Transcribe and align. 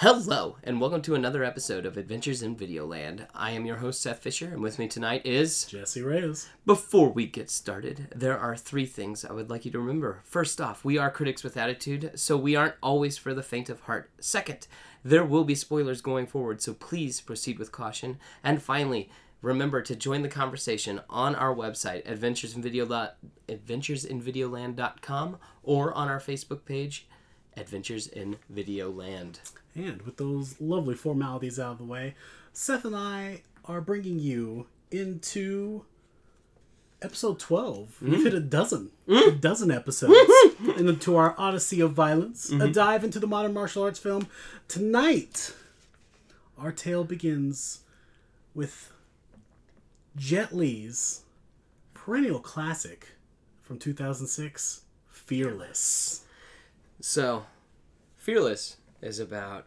Hello, 0.00 0.58
and 0.62 0.80
welcome 0.80 1.02
to 1.02 1.16
another 1.16 1.42
episode 1.42 1.84
of 1.84 1.96
Adventures 1.96 2.40
in 2.40 2.54
Videoland. 2.54 3.26
I 3.34 3.50
am 3.50 3.66
your 3.66 3.78
host, 3.78 4.00
Seth 4.00 4.20
Fisher, 4.20 4.46
and 4.46 4.62
with 4.62 4.78
me 4.78 4.86
tonight 4.86 5.26
is. 5.26 5.64
Jesse 5.64 6.02
Reyes. 6.02 6.48
Before 6.64 7.08
we 7.08 7.26
get 7.26 7.50
started, 7.50 8.06
there 8.14 8.38
are 8.38 8.56
three 8.56 8.86
things 8.86 9.24
I 9.24 9.32
would 9.32 9.50
like 9.50 9.64
you 9.64 9.72
to 9.72 9.80
remember. 9.80 10.20
First 10.22 10.60
off, 10.60 10.84
we 10.84 10.98
are 10.98 11.10
critics 11.10 11.42
with 11.42 11.56
attitude, 11.56 12.12
so 12.14 12.36
we 12.36 12.54
aren't 12.54 12.76
always 12.80 13.18
for 13.18 13.34
the 13.34 13.42
faint 13.42 13.68
of 13.68 13.80
heart. 13.80 14.08
Second, 14.20 14.68
there 15.02 15.24
will 15.24 15.42
be 15.42 15.56
spoilers 15.56 16.00
going 16.00 16.28
forward, 16.28 16.62
so 16.62 16.74
please 16.74 17.20
proceed 17.20 17.58
with 17.58 17.72
caution. 17.72 18.20
And 18.44 18.62
finally, 18.62 19.10
remember 19.42 19.82
to 19.82 19.96
join 19.96 20.22
the 20.22 20.28
conversation 20.28 21.00
on 21.10 21.34
our 21.34 21.52
website, 21.52 22.08
adventures 22.08 22.54
adventuresinvideo, 22.54 23.10
adventuresinvideoland.com, 23.48 25.38
or 25.64 25.92
on 25.92 26.06
our 26.06 26.20
Facebook 26.20 26.64
page, 26.64 27.08
Adventures 27.56 28.06
in 28.06 28.36
Videoland. 28.52 29.40
And 29.78 30.02
with 30.02 30.16
those 30.16 30.60
lovely 30.60 30.96
formalities 30.96 31.58
out 31.58 31.72
of 31.72 31.78
the 31.78 31.84
way, 31.84 32.14
Seth 32.52 32.84
and 32.84 32.96
I 32.96 33.42
are 33.64 33.80
bringing 33.80 34.18
you 34.18 34.66
into 34.90 35.84
episode 37.00 37.38
12. 37.38 38.02
We've 38.02 38.12
mm-hmm. 38.12 38.22
hit 38.24 38.34
a 38.34 38.40
dozen, 38.40 38.90
mm-hmm. 39.06 39.28
a 39.28 39.32
dozen 39.32 39.70
episodes 39.70 40.14
mm-hmm. 40.14 40.70
and 40.70 40.88
into 40.88 41.16
our 41.16 41.34
Odyssey 41.38 41.80
of 41.80 41.92
Violence, 41.92 42.50
a 42.50 42.68
dive 42.68 43.04
into 43.04 43.20
the 43.20 43.28
modern 43.28 43.54
martial 43.54 43.84
arts 43.84 44.00
film. 44.00 44.26
Tonight, 44.66 45.54
our 46.58 46.72
tale 46.72 47.04
begins 47.04 47.82
with 48.54 48.92
Jet 50.16 50.52
Li's 50.52 51.22
perennial 51.94 52.40
classic 52.40 53.10
from 53.62 53.78
2006, 53.78 54.82
Fearless. 55.08 56.24
So, 57.00 57.44
Fearless 58.16 58.78
is 59.00 59.20
about. 59.20 59.66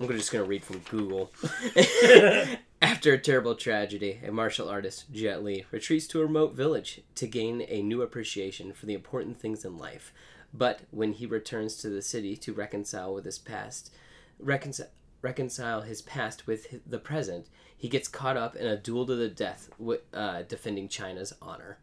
I'm 0.00 0.08
just 0.08 0.30
going 0.32 0.44
to 0.44 0.48
read 0.48 0.62
from 0.64 0.78
Google. 0.90 1.32
After 2.82 3.12
a 3.12 3.18
terrible 3.18 3.56
tragedy, 3.56 4.20
a 4.24 4.30
martial 4.30 4.68
artist, 4.68 5.12
Jet 5.12 5.42
Li, 5.42 5.64
retreats 5.72 6.06
to 6.08 6.20
a 6.20 6.26
remote 6.26 6.54
village 6.54 7.00
to 7.16 7.26
gain 7.26 7.64
a 7.68 7.82
new 7.82 8.02
appreciation 8.02 8.72
for 8.72 8.86
the 8.86 8.94
important 8.94 9.40
things 9.40 9.64
in 9.64 9.76
life. 9.76 10.12
But 10.54 10.82
when 10.92 11.12
he 11.14 11.26
returns 11.26 11.76
to 11.78 11.88
the 11.90 12.00
city 12.02 12.36
to 12.36 12.52
reconcile 12.52 13.12
with 13.12 13.24
his 13.24 13.38
past, 13.38 13.92
reconcile, 14.38 14.86
reconcile 15.22 15.82
his 15.82 16.00
past 16.02 16.46
with 16.46 16.70
hi- 16.70 16.78
the 16.86 16.98
present, 17.00 17.46
he 17.76 17.88
gets 17.88 18.06
caught 18.06 18.36
up 18.36 18.54
in 18.54 18.66
a 18.68 18.76
duel 18.76 19.04
to 19.06 19.16
the 19.16 19.28
death, 19.28 19.68
wi- 19.78 20.00
uh, 20.14 20.42
defending 20.42 20.88
China's 20.88 21.34
honor. 21.42 21.78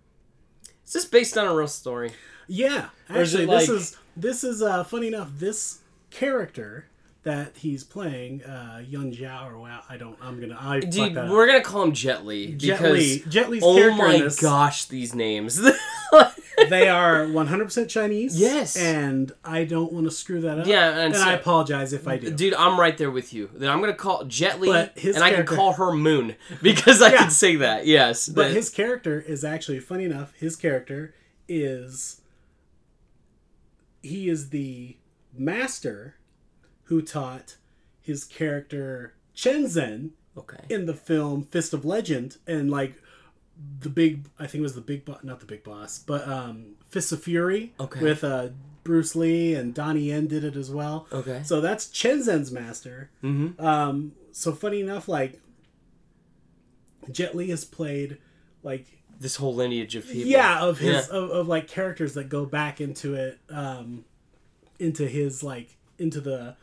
Is 0.85 0.93
this 0.93 1.05
based 1.05 1.37
on 1.37 1.45
a 1.47 1.53
real 1.53 1.67
story? 1.67 2.13
Yeah, 2.47 2.89
Or 3.09 3.17
is 3.21 3.33
it 3.33 3.41
actually, 3.49 3.57
this 3.57 3.69
is 3.69 3.97
this 4.15 4.43
is 4.43 4.61
uh, 4.61 4.83
funny 4.85 5.07
enough. 5.07 5.31
This 5.37 5.79
character 6.11 6.87
that 7.25 7.57
he's 7.57 7.83
playing, 7.83 8.43
uh, 8.43 8.83
Yun 8.87 9.11
Zhao, 9.11 9.51
or 9.51 9.57
wow, 9.59 9.81
I 9.89 9.97
don't. 9.97 10.15
I'm 10.21 10.39
gonna. 10.39 10.57
I 10.59 10.79
Dude, 10.79 11.15
that 11.15 11.29
we're 11.29 11.47
gonna 11.47 11.61
call 11.63 11.83
him 11.83 11.91
Jet 11.91 12.23
Li 12.25 12.53
Jet 12.53 12.81
Li. 12.81 13.23
Jet 13.27 13.49
Li's 13.49 13.63
oh 13.65 13.75
character 13.75 13.97
my 13.97 14.19
this, 14.19 14.39
gosh, 14.39 14.85
these 14.85 15.13
names. 15.15 15.59
they 16.69 16.87
are 16.87 17.25
100% 17.25 17.89
Chinese. 17.89 18.39
Yes. 18.39 18.77
and 18.77 19.31
I 19.43 19.63
don't 19.65 19.91
want 19.91 20.05
to 20.05 20.11
screw 20.11 20.41
that 20.41 20.59
up. 20.59 20.67
Yeah, 20.67 20.89
and 20.91 20.99
and, 20.99 21.15
so- 21.15 21.23
I 21.23 21.33
apologize 21.33 21.93
if 21.93 22.07
I 22.07 22.17
do. 22.17 22.31
Dude, 22.31 22.53
I'm 22.53 22.79
right 22.79 22.97
there 22.97 23.11
with 23.11 23.33
you. 23.33 23.49
Then 23.53 23.69
I'm 23.71 23.79
gonna 23.81 23.93
call 23.93 24.23
Jet 24.25 24.61
Li, 24.61 24.69
But 24.69 24.97
his 24.97 25.15
and 25.15 25.25
I 25.25 25.33
can 25.33 25.45
call 25.47 25.73
her 25.73 25.91
Moon 25.93 26.35
because 26.61 27.01
I 27.01 27.11
Yeah. 27.11 27.17
can 27.17 27.31
say 27.31 27.55
that. 27.57 27.85
Yes, 27.87 28.29
But 28.29 28.49
that- 28.49 28.53
his 28.53 28.69
character 28.69 29.19
is 29.19 29.43
actually 29.43 29.79
funny 29.79 30.05
enough. 30.05 30.33
His 30.35 30.55
character 30.55 31.13
is 31.49 32.21
he 34.03 34.29
is 34.29 34.49
the 34.49 34.97
master 35.35 36.15
who 36.85 37.01
taught 37.01 37.57
his 38.01 38.23
character 38.23 39.13
Chen 39.33 39.65
Zhen 39.65 40.11
okay. 40.37 40.63
in 40.69 40.85
the 40.85 40.93
film 40.93 41.43
Fist 41.43 41.73
of 41.73 41.83
Legend 41.85 42.37
and 42.47 42.69
like 42.71 43.01
the 43.79 43.89
big 43.89 44.27
I 44.39 44.47
think 44.47 44.59
it 44.59 44.63
was 44.63 44.75
the 44.75 44.81
big 44.81 45.05
boss 45.05 45.19
not 45.23 45.39
the 45.39 45.45
big 45.45 45.63
boss 45.63 45.97
but 45.99 46.27
um 46.27 46.75
Fist 46.89 47.11
of 47.11 47.23
Fury 47.23 47.73
Okay. 47.79 48.01
with 48.01 48.23
uh 48.23 48.49
Bruce 48.83 49.15
Lee 49.15 49.55
and 49.55 49.73
Donnie 49.73 50.01
Yen 50.09 50.27
did 50.27 50.43
it 50.43 50.55
as 50.55 50.69
well. 50.69 51.07
Okay. 51.11 51.41
So 51.43 51.59
that's 51.61 51.87
Chen 51.89 52.19
Zhen's 52.21 52.51
master. 52.51 53.09
Mm-hmm. 53.23 53.65
Um 53.65 54.11
so 54.31 54.51
funny 54.51 54.81
enough 54.81 55.07
like 55.07 55.39
Jet 57.11 57.35
Li 57.35 57.49
has 57.49 57.65
played 57.65 58.17
like 58.63 58.85
This 59.19 59.35
whole 59.37 59.53
lineage 59.55 59.95
of 59.95 60.05
people. 60.05 60.29
yeah 60.29 60.61
of 60.63 60.79
his 60.79 61.07
Yeah. 61.09 61.17
Of, 61.17 61.29
of 61.31 61.47
like 61.47 61.67
characters 61.67 62.13
that 62.15 62.29
go 62.29 62.45
back 62.45 62.81
into 62.81 63.15
it 63.15 63.39
um 63.49 64.05
into 64.79 65.07
his 65.07 65.41
like 65.43 65.77
into 65.97 66.19
the 66.19 66.55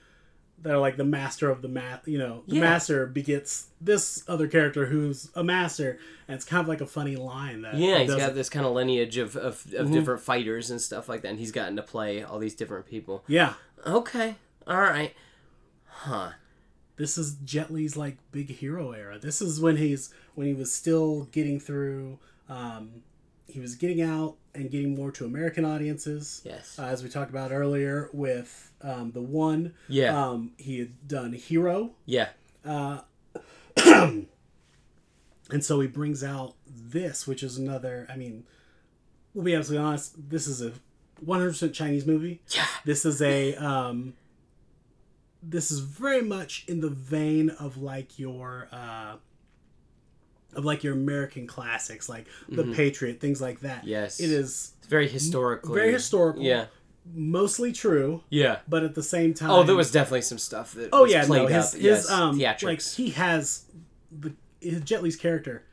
that 0.62 0.72
are 0.72 0.78
like 0.78 0.96
the 0.96 1.04
master 1.04 1.50
of 1.50 1.60
the 1.62 1.68
math 1.68 2.06
you 2.06 2.18
know 2.18 2.42
the 2.46 2.56
Yeah. 2.56 2.60
master 2.62 3.06
begets 3.06 3.66
this 3.80 4.22
other 4.28 4.46
character 4.46 4.86
who's 4.86 5.30
a 5.34 5.42
master 5.44 5.98
and 6.28 6.34
it's 6.36 6.44
kind 6.44 6.60
of 6.60 6.68
like 6.68 6.80
a 6.80 6.86
funny 6.86 7.16
line 7.16 7.62
that 7.62 7.74
Yeah, 7.74 7.98
he 7.98 8.04
he's 8.04 8.14
got 8.14 8.34
this 8.34 8.48
kind 8.48 8.64
of 8.64 8.72
lineage 8.72 9.16
of, 9.18 9.36
of, 9.36 9.44
of 9.44 9.56
Mm-hmm. 9.86 9.92
different 9.92 10.20
fighters 10.20 10.70
and 10.70 10.80
stuff 10.80 11.08
like 11.08 11.22
that, 11.22 11.28
and 11.28 11.38
he's 11.38 11.52
gotten 11.52 11.76
to 11.76 11.82
play 11.82 12.22
all 12.22 12.38
these 12.38 12.54
different 12.54 12.86
people. 12.86 13.24
yeah 13.26 13.54
Okay, 13.86 14.36
all 14.66 14.80
right, 14.80 15.14
huh? 15.86 16.30
this 16.96 17.18
is 17.18 17.34
Jet 17.44 17.72
Li's 17.72 17.96
like 17.96 18.16
big 18.30 18.48
hero 18.50 18.92
era. 18.92 19.18
This 19.18 19.42
is 19.42 19.60
when 19.60 19.76
he's 19.76 20.12
when 20.34 20.46
he 20.46 20.54
was 20.54 20.72
still 20.72 21.24
getting 21.32 21.58
through. 21.58 22.18
Um, 22.48 23.02
he 23.52 23.60
was 23.60 23.74
getting 23.74 24.00
out 24.02 24.36
and 24.54 24.70
getting 24.70 24.94
more 24.94 25.10
to 25.12 25.24
American 25.24 25.64
audiences. 25.64 26.40
Yes. 26.44 26.78
uh, 26.78 26.84
as 26.84 27.02
we 27.02 27.08
talked 27.08 27.30
about 27.30 27.52
earlier 27.52 28.08
with 28.12 28.72
um, 28.82 29.12
the 29.12 29.20
one. 29.22 29.74
Yeah. 29.88 30.18
Um, 30.28 30.52
he 30.56 30.78
had 30.78 31.06
done 31.08 31.32
Hero, 31.32 31.92
Yeah. 32.06 32.28
and 32.64 34.26
so 35.60 35.80
he 35.80 35.88
brings 35.88 36.22
out 36.24 36.54
this, 36.66 37.26
which 37.26 37.42
is 37.42 37.58
another. 37.58 38.06
I 38.10 38.16
mean, 38.16 38.44
we'll 39.34 39.44
be 39.44 39.54
absolutely 39.54 39.86
honest. 39.86 40.30
This 40.30 40.46
is 40.46 40.62
a 40.62 40.72
100% 41.24 41.72
Chinese 41.72 42.06
movie. 42.06 42.40
Yeah. 42.54 42.66
This 42.84 43.04
is 43.04 43.20
a 43.22 43.54
um 43.56 44.14
this 45.44 45.70
is 45.72 45.80
very 45.80 46.22
much 46.22 46.64
in 46.68 46.80
the 46.80 46.88
vein 46.90 47.50
of 47.50 47.76
like 47.76 48.18
your 48.18 48.68
uh 48.72 49.16
of 50.54 50.64
like 50.64 50.84
your 50.84 50.92
American 50.94 51.46
classics 51.46 52.08
like 52.08 52.26
The 52.48 52.64
Patriot, 52.64 53.20
things 53.20 53.40
like 53.40 53.60
that. 53.60 53.80
Mm-hmm. 53.80 53.88
Yes. 53.88 54.20
It 54.20 54.30
is 54.30 54.72
It's 54.78 54.86
very 54.88 55.08
historical. 55.08 55.74
very 55.74 55.92
historical. 55.92 56.42
Yeah. 56.42 56.66
Mostly 57.14 57.72
true, 57.72 58.22
Yeah. 58.30 58.58
but 58.68 58.84
at 58.84 58.94
the 58.94 59.02
same 59.02 59.34
time 59.34 59.50
Oh, 59.50 59.62
there 59.64 59.74
was 59.74 59.90
definitely 59.90 60.22
some 60.22 60.38
stuff 60.38 60.72
that. 60.74 60.90
Oh 60.92 61.02
was 61.02 61.12
yeah, 61.12 61.24
no, 61.26 61.46
his 61.46 61.72
his 61.72 61.82
yes. 61.82 62.10
um 62.10 62.38
theatrics. 62.38 62.62
like 62.64 62.82
he 62.82 63.10
has 63.10 63.64
the 64.16 64.32
his 64.60 64.80
Jet 64.82 65.02
Li's 65.02 65.16
character 65.16 65.64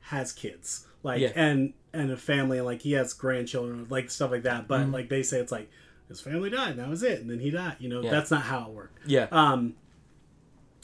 has 0.00 0.32
kids 0.32 0.86
like 1.02 1.20
Yeah. 1.20 1.32
and 1.34 1.74
and 1.92 2.10
a 2.10 2.16
family 2.16 2.56
and 2.58 2.66
like 2.66 2.80
he 2.82 2.92
has 2.92 3.12
grandchildren 3.12 3.86
like 3.90 4.10
stuff 4.10 4.30
like 4.30 4.44
that 4.44 4.66
but 4.68 4.80
Mm-hmm. 4.80 4.92
like 4.92 5.08
they 5.10 5.22
say 5.22 5.38
it's 5.40 5.52
like 5.52 5.70
his 6.08 6.20
family 6.22 6.48
died 6.48 6.70
and 6.70 6.78
that 6.78 6.88
was 6.88 7.02
it 7.02 7.20
and 7.20 7.28
then 7.28 7.40
he 7.40 7.50
died 7.50 7.76
you 7.80 7.88
know 7.90 8.00
Yeah. 8.00 8.10
that's 8.10 8.30
not 8.30 8.42
how 8.42 8.62
it 8.62 8.70
worked 8.70 8.98
yeah. 9.06 9.26
um 9.30 9.74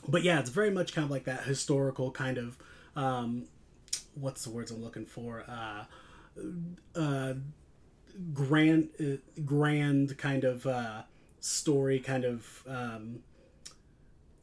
but 0.06 0.22
yeah 0.22 0.38
it's 0.41 0.50
very 0.50 0.71
much 0.71 0.92
kind 0.94 1.04
of 1.06 1.10
like 1.10 1.25
that 1.25 1.44
historical 1.44 2.10
kind 2.10 2.36
of 2.36 2.59
um 2.97 3.44
what's 4.15 4.44
the 4.44 4.50
words 4.50 4.71
i'm 4.71 4.82
looking 4.82 5.06
for? 5.06 5.44
Uh 5.49 5.84
uh 6.97 7.34
grand 8.32 8.88
uh, 9.00 9.16
grand 9.44 10.16
kind 10.19 10.44
of 10.44 10.66
uh 10.66 11.03
story 11.41 11.99
kind 11.99 12.25
of 12.25 12.62
um 12.69 13.19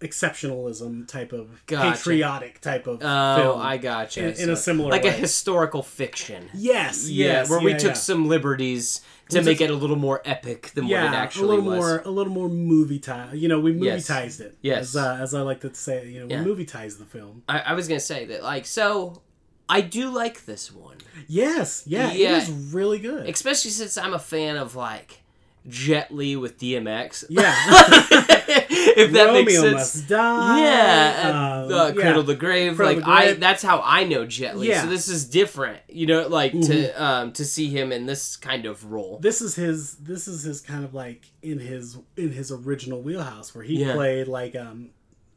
exceptionalism 0.01 1.07
type 1.07 1.33
of 1.33 1.65
Gotcha. 1.65 1.97
patriotic 1.97 2.61
type 2.61 2.87
of 2.87 2.99
Oh, 3.03 3.35
film 3.41 3.61
I 3.61 3.77
gotcha. 3.77 4.27
in- 4.29 4.39
in 4.43 4.49
a 4.49 4.55
similar 4.55 4.89
way. 4.89 4.97
like 4.97 5.05
a 5.05 5.11
historical 5.11 5.83
fiction. 5.83 6.49
yes 6.53 7.07
Yeah, 7.09 7.25
yes 7.27 7.49
where 7.49 7.59
we 7.59 7.73
took 7.73 7.83
yeah. 7.89 7.93
some 7.93 8.27
liberties 8.27 9.01
to 9.29 9.39
We 9.39 9.45
make 9.45 9.61
it 9.61 9.69
a 9.69 9.73
little 9.75 9.95
more 9.95 10.21
epic 10.25 10.71
than 10.75 10.85
what 10.85 10.91
it 10.91 10.93
yeah, 10.95 11.15
actually 11.15 11.43
a 11.57 11.59
little 11.61 11.65
was. 11.71 11.77
more, 11.79 12.01
a 12.03 12.09
little 12.09 12.33
more 12.33 12.49
movie 12.49 12.99
time. 12.99 13.35
You 13.37 13.47
know, 13.47 13.61
we 13.61 13.71
movie 13.71 13.85
Yes. 13.85 14.39
it. 14.41 14.57
Yes. 14.61 14.89
as, 14.89 14.95
uh, 14.97 15.17
as 15.21 15.33
I 15.33 15.41
like 15.41 15.61
to 15.61 15.73
say, 15.73 16.05
you 16.09 16.19
know, 16.19 16.27
we 16.35 16.43
movie 16.43 16.65
tized 16.65 16.99
the 16.99 17.05
film. 17.05 17.43
I, 17.47 17.59
I 17.59 17.73
was 17.73 17.87
gonna 17.87 18.01
say 18.01 18.25
that, 18.25 18.43
like, 18.43 18.65
so 18.65 19.21
I 19.69 19.79
do 19.79 20.09
like 20.09 20.43
this 20.45 20.69
one, 20.69 20.97
Yes, 21.29 21.83
yeah, 21.85 22.11
Yeah. 22.11 22.31
it 22.31 22.35
was 22.35 22.49
really 22.73 22.99
good. 22.99 23.29
especially 23.29 23.71
since 23.71 23.97
I'm 23.97 24.13
a 24.13 24.19
fan 24.19 24.57
of 24.57 24.75
like 24.75 25.20
Jet 25.67 26.11
Li 26.13 26.35
with 26.35 26.57
DMX. 26.59 27.25
yeah, 27.29 27.53
if 28.17 29.11
that 29.11 29.31
makes 29.33 29.53
sense. 29.55 29.73
must 29.73 30.07
die. 30.07 30.59
Yeah, 30.59 31.27
and, 31.27 31.71
um, 31.71 31.79
uh, 31.79 31.87
yeah. 32.01 32.21
The 32.21 32.35
Grave. 32.35 32.75
Cradle 32.75 32.95
like 32.95 33.03
the 33.05 33.09
I 33.11 33.33
that's 33.33 33.61
how 33.63 33.81
I 33.85 34.03
know 34.03 34.25
Jet 34.25 34.57
Li. 34.57 34.69
Yeah. 34.69 34.77
Mm-hmm. 34.77 34.85
So 34.85 34.89
this 34.89 35.07
is 35.07 35.25
different, 35.29 35.79
you 35.87 36.07
know, 36.07 36.27
like 36.27 36.51
to 36.53 37.03
um 37.03 37.31
to 37.33 37.45
see 37.45 37.69
him 37.69 37.91
in 37.91 38.05
this 38.05 38.35
kind 38.37 38.65
of 38.65 38.85
role. 38.91 39.19
This 39.21 39.41
is 39.41 39.55
his. 39.55 39.95
This 39.97 40.27
is 40.27 40.43
his 40.43 40.61
kind 40.61 40.83
of 40.83 40.93
like 40.93 41.25
in 41.41 41.59
his 41.59 41.97
in 42.17 42.31
his 42.31 42.51
original 42.51 43.01
wheelhouse 43.01 43.53
where 43.53 43.63
he 43.63 43.81
Yeah. 43.83 43.93
played 43.93 44.27
like 44.27 44.55
um 44.55 44.89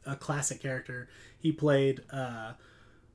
a 0.05 0.15
classic 0.15 0.61
character. 0.61 1.07
He 1.37 1.51
played 1.51 2.01
uh 2.11 2.53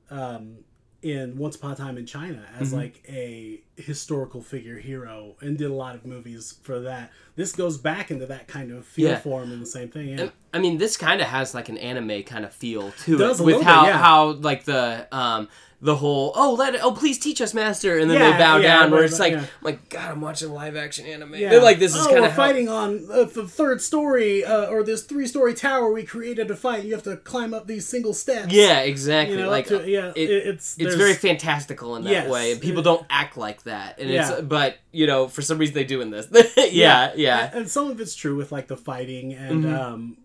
um 0.09 0.57
in 1.01 1.35
Once 1.37 1.55
Upon 1.55 1.71
a 1.71 1.75
Time 1.75 1.97
in 1.97 2.05
China 2.05 2.45
as 2.59 2.69
Mm-hmm. 2.69 2.77
like 2.77 3.03
a 3.09 3.61
historical 3.81 4.41
figure 4.41 4.77
hero 4.79 5.35
and 5.41 5.57
did 5.57 5.69
a 5.69 5.73
lot 5.73 5.95
of 5.95 6.05
movies 6.05 6.57
for 6.63 6.79
that. 6.81 7.11
This 7.35 7.51
goes 7.53 7.77
back 7.77 8.11
into 8.11 8.25
that 8.27 8.47
kind 8.47 8.71
of 8.71 8.85
feel 8.85 9.09
Yeah. 9.11 9.19
for 9.19 9.41
him 9.43 9.51
and 9.51 9.61
the 9.61 9.65
same 9.65 9.89
thing. 9.89 10.09
Yeah. 10.09 10.21
And, 10.21 10.31
I 10.53 10.59
mean, 10.59 10.77
this 10.77 10.97
kind 10.97 11.21
of 11.21 11.27
has 11.27 11.53
like 11.53 11.69
an 11.69 11.77
anime 11.77 12.23
kind 12.23 12.45
of 12.45 12.53
feel 12.53 12.91
to 13.05 13.13
it, 13.21 13.39
a 13.39 13.43
with 13.43 13.61
how 13.61 13.83
bit, 13.85 13.89
yeah. 13.89 13.97
how 13.97 14.31
like 14.33 14.65
the 14.65 15.07
um 15.15 15.47
the 15.83 15.95
whole 15.95 16.31
oh 16.35 16.53
let 16.53 16.75
it, 16.75 16.81
oh 16.83 16.91
please 16.91 17.17
teach 17.17 17.41
us 17.41 17.55
master 17.55 17.97
and 17.97 18.11
then 18.11 18.19
Yeah, 18.19 18.33
they 18.33 18.37
bow 18.37 18.57
yeah, 18.57 18.79
down 18.81 18.91
where 18.91 19.03
it's 19.03 19.17
like 19.19 19.33
yeah. 19.33 19.45
Like 19.63 19.89
God 19.89 20.11
I'm 20.11 20.21
watching 20.21 20.51
live 20.51 20.75
action 20.75 21.05
anime. 21.07 21.33
Yeah. 21.35 21.49
They're 21.49 21.61
like 21.63 21.79
this 21.79 21.95
is 21.95 22.05
oh, 22.05 22.11
kind 22.13 22.25
of 22.25 22.33
fighting 22.35 22.69
on 22.69 23.07
uh, 23.11 23.23
the 23.23 23.47
third 23.47 23.81
story 23.81 24.43
uh, 24.45 24.65
or 24.67 24.83
this 24.83 25.01
three 25.03 25.25
story 25.25 25.55
tower 25.55 25.91
we 25.91 26.03
created 26.03 26.49
to 26.49 26.55
fight. 26.55 26.83
You 26.83 26.93
have 26.93 27.01
to 27.03 27.15
climb 27.17 27.53
up 27.55 27.65
these 27.65 27.87
single 27.87 28.13
steps. 28.13 28.53
yeah 28.53 28.81
exactly 28.81 29.37
you 29.37 29.41
know, 29.43 29.49
like 29.49 29.67
to- 29.67 29.89
yeah, 29.89 30.11
it- 30.15 30.29
it- 30.29 30.47
it's 30.47 30.75
it's 30.77 30.93
very 30.95 31.15
fantastical 31.15 31.95
in 31.95 32.03
that 32.03 32.11
Yes. 32.11 32.29
way 32.29 32.51
and 32.51 32.61
people 32.61 32.81
It- 32.81 32.83
don't 32.83 33.05
act 33.09 33.35
like 33.37 33.63
that 33.63 33.70
and 33.97 34.09
Yeah. 34.09 34.31
it's 34.31 34.41
but 34.41 34.77
you 34.91 35.07
know 35.07 35.27
for 35.27 35.41
some 35.41 35.57
reason 35.57 35.75
they 35.75 35.83
do 35.83 36.01
in 36.01 36.09
this 36.11 36.27
yeah 36.71 37.11
yeah 37.15 37.45
And, 37.47 37.55
and 37.61 37.69
some 37.69 37.89
of 37.89 37.99
it's 37.99 38.15
true 38.15 38.35
with 38.35 38.51
like 38.51 38.67
the 38.67 38.77
fighting 38.77 39.33
and 39.33 39.63
Mm-hmm. 39.65 39.73
um, 39.75 40.17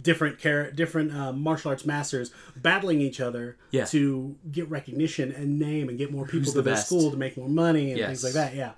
different 0.00 0.38
char- 0.38 0.70
different 0.70 1.12
um, 1.14 1.40
martial 1.42 1.70
arts 1.70 1.84
masters 1.84 2.30
battling 2.56 3.00
each 3.00 3.20
other 3.20 3.56
Yeah. 3.70 3.84
to 3.86 4.34
get 4.50 4.68
recognition 4.70 5.30
and 5.32 5.58
name 5.58 5.88
and 5.90 5.98
get 5.98 6.10
more 6.10 6.24
people 6.24 6.40
Who's 6.40 6.52
to 6.52 6.58
the 6.58 6.62
their 6.62 6.74
best? 6.74 6.86
school 6.86 7.10
to 7.10 7.16
make 7.16 7.36
more 7.36 7.48
money 7.48 7.90
and 7.90 7.98
Yes. 7.98 8.08
things 8.08 8.24
like 8.24 8.32
that. 8.34 8.54
Yeah. 8.54 8.72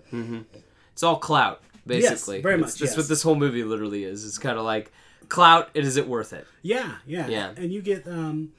it's 0.93 1.03
all 1.03 1.17
clout 1.17 1.63
basically 1.87 2.41
very 2.43 2.55
It's- 2.55 2.73
much, 2.73 2.79
that's 2.81 2.91
yes. 2.93 2.97
what 2.97 3.09
this 3.09 3.23
whole 3.23 3.35
movie 3.37 3.63
literally 3.65 4.05
is 4.05 4.25
it's 4.25 4.39
kind 4.39 4.59
of 4.59 4.65
like 4.65 4.93
clout 5.29 5.71
and 5.77 5.85
is 5.87 5.97
it 5.97 6.09
worth 6.09 6.33
it 6.33 6.47
Yeah, 6.63 6.97
yeah, 7.07 7.29
Yeah. 7.29 7.53
And 7.57 7.73
you 7.73 7.81
get 7.83 8.07
um, 8.09 8.53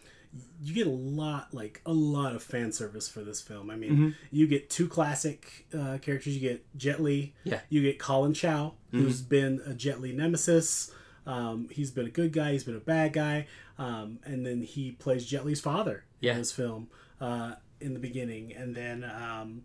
you 0.64 0.74
get 0.76 0.86
a 0.88 0.92
lot, 0.92 1.54
like 1.54 1.82
a 1.86 1.92
lot 1.94 2.36
of 2.36 2.44
fan 2.44 2.72
service 2.72 3.10
for 3.10 3.22
this 3.22 3.42
film. 3.42 3.70
I 3.72 3.76
mean, 3.76 3.92
Mm-hmm. 3.92 4.10
you 4.32 4.46
get 4.48 4.70
two 4.70 4.88
classic 4.88 5.66
uh, 5.74 5.98
characters. 6.02 6.36
You 6.36 6.40
get 6.50 6.78
Jet 6.78 7.02
Li. 7.02 7.34
Yeah. 7.44 7.56
Mm-hmm. 7.56 7.66
You 7.70 7.82
get 7.82 8.00
Collin 8.00 8.34
Chou, 8.34 8.72
who's 8.92 9.22
been 9.22 9.62
a 9.66 9.74
Jet 9.74 10.00
Li 10.02 10.12
nemesis. 10.12 10.92
Um, 11.26 11.68
he's 11.72 11.92
been 11.92 12.06
a 12.06 12.12
good 12.12 12.32
guy. 12.34 12.52
He's 12.52 12.64
been 12.64 12.76
a 12.76 12.80
bad 12.80 13.14
guy. 13.14 13.48
Um, 13.80 14.20
and 14.24 14.46
then 14.46 14.62
he 14.62 14.92
plays 14.92 15.26
Jet 15.26 15.46
Li's 15.46 15.62
father 15.62 16.04
Yeah. 16.20 16.34
in 16.34 16.38
this 16.40 16.52
film 16.52 16.90
uh, 17.20 17.54
in 17.80 17.94
the 17.94 18.00
beginning. 18.00 18.54
And 18.54 18.76
then 18.76 19.04
um, 19.04 19.64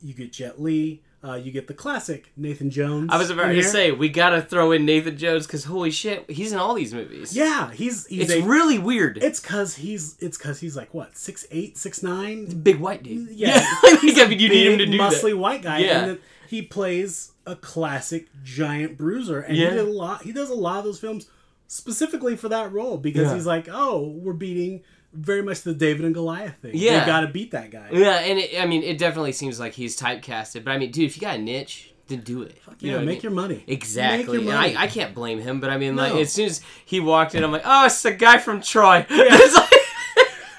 you 0.00 0.14
get 0.14 0.32
Jet 0.32 0.60
Li. 0.60 1.02
Uh, 1.24 1.34
you 1.34 1.52
get 1.52 1.68
the 1.68 1.74
classic 1.74 2.32
Nathan 2.36 2.68
Jones. 2.68 3.08
I 3.12 3.16
was 3.16 3.30
about 3.30 3.46
to 3.52 3.62
say 3.62 3.92
we 3.92 4.08
gotta 4.08 4.42
throw 4.42 4.72
in 4.72 4.84
Nathan 4.84 5.16
Jones 5.16 5.46
because 5.46 5.64
holy 5.64 5.92
shit, 5.92 6.28
he's 6.28 6.52
in 6.52 6.58
all 6.58 6.74
these 6.74 6.92
movies. 6.92 7.36
Yeah, 7.36 7.70
he's 7.70 8.06
he's 8.08 8.28
it's 8.28 8.44
a, 8.44 8.48
really 8.48 8.78
weird. 8.78 9.18
It's 9.18 9.38
cause 9.38 9.76
he's 9.76 10.16
it's 10.20 10.36
cause 10.36 10.58
he's 10.58 10.76
like 10.76 10.92
what 10.92 11.16
six 11.16 11.46
eight 11.52 11.78
six 11.78 12.02
nine 12.02 12.46
big 12.46 12.80
white 12.80 13.04
dude. 13.04 13.28
Yeah. 13.30 13.54
like, 13.84 13.98
I 14.02 14.26
mean, 14.28 14.40
you 14.40 14.48
need 14.48 14.66
him 14.72 14.78
to 14.78 14.86
do 14.86 14.98
muscly 14.98 15.30
that. 15.30 15.36
white 15.36 15.62
guy 15.62 15.78
Yeah. 15.78 15.98
and 16.00 16.10
then 16.10 16.18
he 16.48 16.60
plays 16.62 17.30
a 17.46 17.54
classic 17.54 18.26
giant 18.42 18.98
bruiser 18.98 19.38
and 19.40 19.56
Yeah. 19.56 19.70
he 19.70 19.76
did 19.76 19.86
a 19.86 19.90
lot 19.92 20.22
he 20.22 20.32
does 20.32 20.50
a 20.50 20.54
lot 20.54 20.78
of 20.78 20.84
those 20.84 20.98
films 20.98 21.28
specifically 21.68 22.36
for 22.36 22.48
that 22.48 22.72
role 22.72 22.98
because 22.98 23.28
Yeah. 23.28 23.34
he's 23.34 23.46
like 23.46 23.68
oh 23.70 24.08
we're 24.08 24.32
beating 24.32 24.82
very 25.12 25.42
much 25.42 25.62
the 25.62 25.74
David 25.74 26.04
and 26.06 26.14
Goliath 26.14 26.56
thing 26.62 26.72
Yeah. 26.74 27.00
they 27.00 27.06
got 27.06 27.20
to 27.20 27.28
beat 27.28 27.50
that 27.52 27.70
guy 27.70 27.88
Yeah, 27.92 28.18
and 28.20 28.38
it, 28.38 28.60
I 28.60 28.66
mean, 28.66 28.82
it 28.82 28.98
definitely 28.98 29.32
seems 29.32 29.60
like 29.60 29.72
he's 29.74 29.98
typecasted. 29.98 30.64
But 30.64 30.70
I 30.72 30.78
mean, 30.78 30.90
dude, 30.90 31.04
if 31.06 31.16
you 31.16 31.20
got 31.20 31.36
a 31.36 31.42
niche, 31.42 31.92
then 32.08 32.20
do 32.20 32.42
it. 32.42 32.56
You 32.80 32.88
yeah 32.88 32.90
know 32.92 32.96
what 32.98 33.02
I 33.02 33.06
make 33.06 33.16
mean? 33.18 33.22
your 33.22 33.32
money 33.32 33.64
Exactly, 33.66 34.18
Make 34.18 34.26
your 34.26 34.36
and 34.36 34.44
money. 34.46 34.76
I, 34.76 34.82
I 34.84 34.86
can't 34.88 35.14
blame 35.14 35.40
him. 35.40 35.60
But 35.60 35.70
I 35.70 35.78
mean, 35.78 35.96
like 35.96 36.14
as 36.14 36.32
soon 36.32 36.46
as 36.46 36.60
he 36.84 36.98
walked 37.00 37.34
in, 37.34 37.44
I'm 37.44 37.52
like, 37.52 37.62
oh, 37.64 37.86
it's 37.86 38.02
the 38.02 38.12
guy 38.12 38.38
from 38.38 38.60
Troy. 38.60 39.06
It's 39.10 39.54
like- 39.54 39.68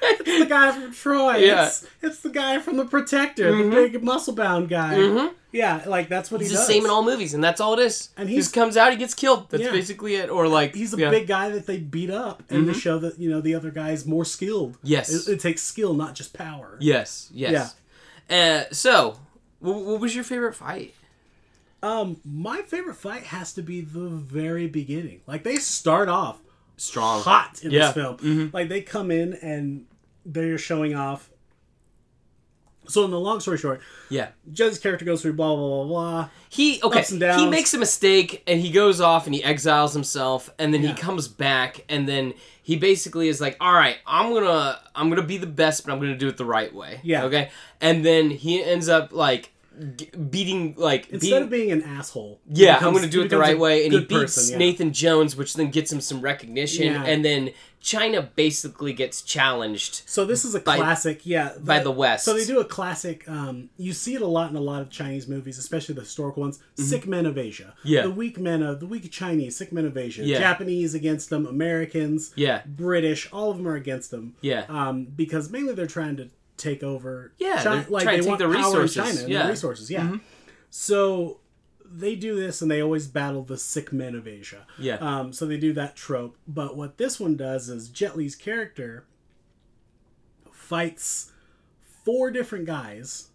it's 0.04 0.40
the 0.40 0.46
guy 0.46 0.72
from 0.72 0.92
Troy 0.94 1.38
Yeah. 1.38 1.54
Mm-hmm. 1.54 1.64
it's, 1.66 1.88
it's 2.02 2.20
the 2.20 2.30
guy 2.30 2.60
from 2.60 2.78
the 2.78 2.86
Protector 2.86 3.56
the 3.64 3.70
big 3.70 4.04
muscle 4.04 4.34
bound 4.34 4.70
guy 4.70 5.30
yeah 5.52 5.84
like 5.86 6.10
that's 6.10 6.32
what 6.32 6.42
He's 6.42 6.50
he 6.52 6.56
the 6.58 6.62
same 6.64 6.84
in 6.86 6.90
all 6.92 7.04
movies, 7.04 7.34
and 7.34 7.44
that's 7.44 7.62
all 7.62 7.74
it 7.80 7.84
is. 7.86 8.10
And 8.18 8.28
he 8.30 8.38
just 8.38 8.54
comes 8.54 8.76
out, 8.76 8.92
he 8.92 8.98
gets 8.98 9.14
killed. 9.14 9.50
That's 9.52 9.64
Yeah. 9.64 9.72
basically 9.72 10.16
it. 10.16 10.30
Or 10.32 10.48
like 10.48 10.74
he's 10.74 10.94
a 10.94 10.98
yeah. 10.98 11.10
big 11.12 11.28
guy 11.28 11.50
that 11.50 11.68
they 11.68 11.78
beat 11.78 12.10
up 12.10 12.42
and 12.50 12.68
they 12.68 12.74
show 12.74 12.98
that 13.00 13.20
you 13.20 13.30
know 13.30 13.40
the 13.42 13.54
other 13.56 13.70
guy's 13.72 14.06
more 14.06 14.26
skilled 14.26 14.78
Yes. 14.84 15.28
it, 15.28 15.34
it 15.34 15.40
takes 15.40 15.62
skill 15.62 15.94
not 15.94 16.16
just 16.16 16.34
power 16.34 16.78
Yes, 16.80 17.30
yes. 17.34 17.76
Uh, 18.30 18.64
so, 18.72 19.20
what, 19.60 19.76
what 19.84 20.00
was 20.00 20.16
your 20.16 20.24
favorite 20.24 20.56
fight? 20.56 20.94
um 21.84 22.16
my 22.24 22.62
favorite 22.62 22.96
fight 22.96 23.24
has 23.24 23.52
to 23.54 23.62
be 23.62 23.82
the 23.82 24.08
very 24.08 24.68
beginning 24.68 25.20
like 25.28 25.44
they 25.44 25.58
start 25.58 26.08
off 26.08 26.40
Strong. 26.78 27.22
hot 27.24 27.60
in 27.62 27.72
Yeah. 27.72 27.92
this 27.92 27.94
film 27.94 28.50
like 28.54 28.70
they 28.70 28.80
come 28.82 29.12
in 29.12 29.34
and 29.34 29.86
they're 30.26 30.58
showing 30.58 30.96
off 30.96 31.30
so 32.86 33.06
in 33.06 33.12
the 33.12 33.20
long 33.20 33.40
story 33.40 33.58
short 33.58 33.82
Yeah. 34.10 34.30
Jet's 34.52 34.78
character 34.78 35.06
goes 35.06 35.22
through 35.22 35.34
blah 35.34 35.56
blah 35.56 35.68
blah 35.68 35.86
blah 35.86 36.30
He 36.50 36.82
okay. 36.84 37.02
He 37.04 37.48
makes 37.48 37.74
a 37.74 37.78
mistake 37.78 38.44
and 38.46 38.60
he 38.60 38.72
goes 38.72 39.00
off 39.00 39.26
and 39.26 39.34
he 39.34 39.42
exiles 39.44 39.94
himself 39.94 40.50
and 40.60 40.74
then 40.74 40.82
he 40.82 40.94
comes 40.94 41.28
back 41.28 41.86
and 41.88 42.08
then 42.08 42.34
he 42.62 42.78
basically 42.78 43.28
is 43.28 43.42
like, 43.42 43.58
"All 43.60 43.74
right, 43.74 43.98
I'm 44.08 44.34
gonna 44.34 44.80
I'm 44.96 45.10
gonna 45.10 45.22
be 45.24 45.38
the 45.38 45.48
best, 45.48 45.86
but 45.86 45.92
I'm 45.92 46.00
gonna 46.00 46.18
do 46.18 46.30
it 46.30 46.38
the 46.38 46.46
right 46.46 46.74
way." 46.74 47.02
Yeah. 47.04 47.26
Okay. 47.26 47.52
And 47.82 48.06
then 48.06 48.30
he 48.30 48.64
ends 48.64 48.88
up 48.88 49.12
like 49.12 49.52
g- 49.98 50.10
beating 50.30 50.74
like 50.78 51.10
instead 51.10 51.30
being, 51.30 51.44
of 51.44 51.50
being 51.50 51.72
an 51.72 51.84
asshole 51.84 52.40
yeah, 52.48 52.78
I'm 52.82 52.94
gonna 52.94 53.08
do 53.08 53.22
it 53.22 53.30
the 53.30 53.38
right 53.38 53.60
way, 53.60 53.84
and 53.84 53.92
he 53.94 54.00
beats 54.00 54.36
person, 54.36 54.52
yeah. 54.54 54.58
Nathan 54.60 54.94
Jones, 54.94 55.36
which 55.36 55.56
then 55.56 55.72
gets 55.72 55.92
him 55.92 56.00
some 56.00 56.22
recognition, 56.22 56.86
Yeah. 56.94 57.04
and 57.06 57.24
then 57.26 57.50
China 57.84 58.22
basically 58.36 58.94
gets 58.94 59.22
challenged. 59.22 60.04
So 60.06 60.24
this 60.24 60.46
is 60.46 60.56
a 60.56 60.62
By- 60.62 60.78
classic, 60.78 61.26
yeah. 61.26 61.52
by 61.60 61.80
the 61.80 61.92
West. 61.92 62.24
So 62.24 62.34
they 62.34 62.46
do 62.46 62.62
a 62.62 62.66
classic. 62.66 63.28
Um, 63.30 63.70
you 63.78 63.92
see 63.92 64.16
it 64.16 64.22
a 64.22 64.26
lot 64.28 64.50
in 64.50 64.56
a 64.56 64.62
lot 64.62 64.82
of 64.82 64.90
Chinese 64.90 65.28
movies, 65.28 65.58
especially 65.58 65.94
the 65.96 66.02
historical 66.02 66.42
ones. 66.44 66.60
Sick 66.76 67.06
men 67.06 67.26
of 67.26 67.38
Asia. 67.38 67.74
Mm-hmm. 67.80 67.88
Yeah. 67.90 68.02
The 68.04 68.12
weak 68.12 68.40
men 68.40 68.64
of 68.64 68.80
the 68.80 68.86
weak 68.88 69.12
Chinese, 69.12 69.58
sick 69.58 69.74
men 69.74 69.86
of 69.86 69.98
Asia. 69.98 70.24
Yeah. 70.24 70.40
Japanese 70.40 70.94
against 70.96 71.30
them, 71.30 71.46
Americans, 71.46 72.32
Yeah, 72.38 72.62
British, 72.66 73.30
all 73.34 73.52
of 73.52 73.58
them 73.58 73.68
are 73.68 73.76
against 73.76 74.12
them. 74.12 74.36
yeah, 74.40 74.64
Um, 74.70 75.04
because 75.04 75.50
mainly 75.52 75.74
they're 75.76 75.86
trying 75.86 76.16
to 76.18 76.30
take 76.56 76.84
over. 76.84 77.34
Yeah, 77.38 77.62
China, 77.62 77.86
like 77.90 78.04
trying 78.04 78.16
they 78.16 78.18
to 78.18 78.24
take 78.24 78.28
want 78.30 78.40
the 78.40 78.46
power 78.46 78.82
resources, 78.82 78.98
in 78.98 79.04
China, 79.04 79.16
yeah. 79.20 79.38
Mm-hmm. 79.40 79.48
the 79.48 79.52
resources. 79.52 79.92
Yeah. 79.92 80.18
So 80.70 81.40
they 81.96 82.16
do 82.16 82.36
this, 82.36 82.62
and 82.62 82.72
they 82.72 82.82
always 82.82 83.08
battle 83.08 83.44
the 83.44 83.58
sick 83.58 83.94
men 83.94 84.16
of 84.16 84.28
Asia. 84.28 84.66
yeah. 84.80 84.96
Um, 84.96 85.32
so 85.34 85.46
they 85.46 85.58
do 85.58 85.74
that 85.74 85.96
trope. 85.96 86.36
But 86.48 86.76
what 86.76 86.98
this 86.98 87.20
one 87.20 87.36
does 87.36 87.70
is 87.70 87.90
Jet 87.90 88.18
Li's 88.18 88.36
character 88.36 89.06
fights 90.52 91.32
four 92.06 92.32
different 92.32 92.66
guys 92.66 93.30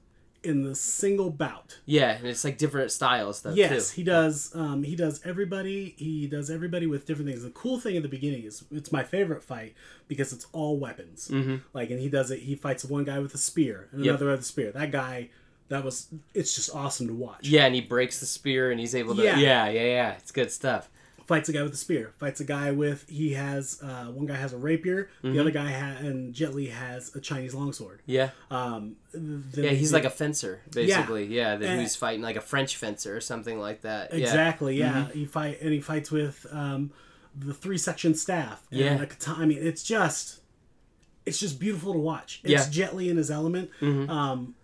in 0.45 0.63
the 0.63 0.75
single 0.75 1.31
bout. 1.31 1.79
yeah, 1.85 2.13
and 2.13 2.25
it's 2.27 2.45
like 2.45 2.57
different 2.59 2.93
styles 2.93 3.43
though 3.43 3.53
Yes, 3.53 3.91
too. 3.91 3.97
he 3.97 4.05
does. 4.05 4.53
Um, 4.55 4.85
he 4.85 4.95
does 4.95 5.21
everybody. 5.25 5.95
He 5.99 6.29
does 6.29 6.49
everybody 6.49 6.87
with 6.87 7.07
different 7.07 7.29
things. 7.29 7.43
The 7.43 7.51
cool 7.51 7.81
thing 7.81 7.97
at 7.97 8.03
the 8.05 8.09
beginning 8.09 8.45
is 8.45 8.65
it's 8.71 8.93
my 8.93 9.03
favorite 9.03 9.43
fight 9.43 9.75
because 10.07 10.33
it's 10.33 10.47
all 10.53 10.79
weapons. 10.79 11.29
Mm-hmm. 11.29 11.57
Like, 11.75 11.91
and 11.91 11.99
he 11.99 12.09
does 12.09 12.31
it. 12.31 12.39
He 12.41 12.55
fights 12.55 12.85
one 12.85 13.03
guy 13.05 13.19
with 13.19 13.35
a 13.35 13.39
spear 13.39 13.89
and 13.91 14.05
Yep. 14.05 14.11
another 14.15 14.31
with 14.31 14.41
a 14.41 14.45
spear. 14.45 14.71
That 14.71 14.93
guy, 14.93 15.31
that 15.69 15.85
was. 15.85 16.09
It's 16.35 16.55
just 16.55 16.75
awesome 16.75 17.07
to 17.09 17.15
watch. 17.15 17.49
Yeah, 17.49 17.67
and 17.67 17.75
he 17.75 17.81
breaks 17.81 18.21
the 18.21 18.27
spear 18.27 18.71
and 18.71 18.79
he's 18.81 18.95
able 18.95 19.15
to. 19.17 19.23
Yeah, 19.23 19.39
Yeah. 19.39 19.69
yeah, 19.69 19.83
yeah. 19.85 20.13
It's 20.13 20.31
good 20.33 20.51
stuff. 20.51 20.89
fights 21.27 21.47
a 21.51 21.53
guy 21.53 21.63
with 21.63 21.75
a 21.75 21.77
spear. 21.77 22.15
Fights 22.17 22.41
a 22.41 22.45
guy 22.45 22.71
with 22.71 23.07
he 23.07 23.35
has 23.35 23.79
uh, 23.83 24.07
one 24.07 24.25
guy 24.25 24.37
has 24.37 24.55
a 24.55 24.57
rapier. 24.57 25.11
Mm-hmm. 25.23 25.35
The 25.35 25.41
other 25.41 25.51
guy 25.51 25.71
ha- 25.71 25.99
and 25.99 26.33
Jet 26.33 26.55
Li 26.55 26.69
has 26.69 27.15
a 27.15 27.21
Chinese 27.21 27.55
longsword. 27.55 28.01
Yeah, 28.07 28.31
Um, 28.51 28.97
yeah. 29.13 29.71
He's 29.73 29.91
do- 29.91 29.95
like 29.97 30.07
a 30.07 30.11
fencer, 30.11 30.63
basically. 30.71 31.27
Yeah, 31.27 31.57
that 31.57 31.69
And- 31.69 31.81
who's 31.83 31.97
fighting 31.97 32.23
like 32.23 32.37
a 32.37 32.41
French 32.41 32.77
fencer 32.77 33.15
or 33.15 33.21
something 33.21 33.61
like 33.61 33.83
that. 33.83 34.15
Exactly 34.15 34.79
yeah. 34.79 34.93
Mm-hmm. 35.09 35.19
He 35.19 35.27
fight 35.27 35.61
and 35.61 35.71
he 35.75 35.81
fights 35.83 36.11
with 36.11 36.47
um, 36.51 36.93
the 37.37 37.53
three 37.53 37.77
section 37.77 38.15
staff. 38.15 38.63
Yeah. 38.71 39.05
I 39.27 39.45
mean, 39.45 39.59
it's 39.61 39.83
just 39.83 40.41
it's 41.27 41.39
just 41.39 41.61
beautiful 41.61 41.93
to 41.93 41.99
watch. 41.99 42.41
It's 42.43 42.51
Yeah. 42.53 42.61
Mm-hmm. 42.61 42.71
Jet 42.73 42.97
Li 42.97 43.11
in 43.11 43.19
his 43.19 43.31
element. 43.31 43.71
Um, 43.83 44.55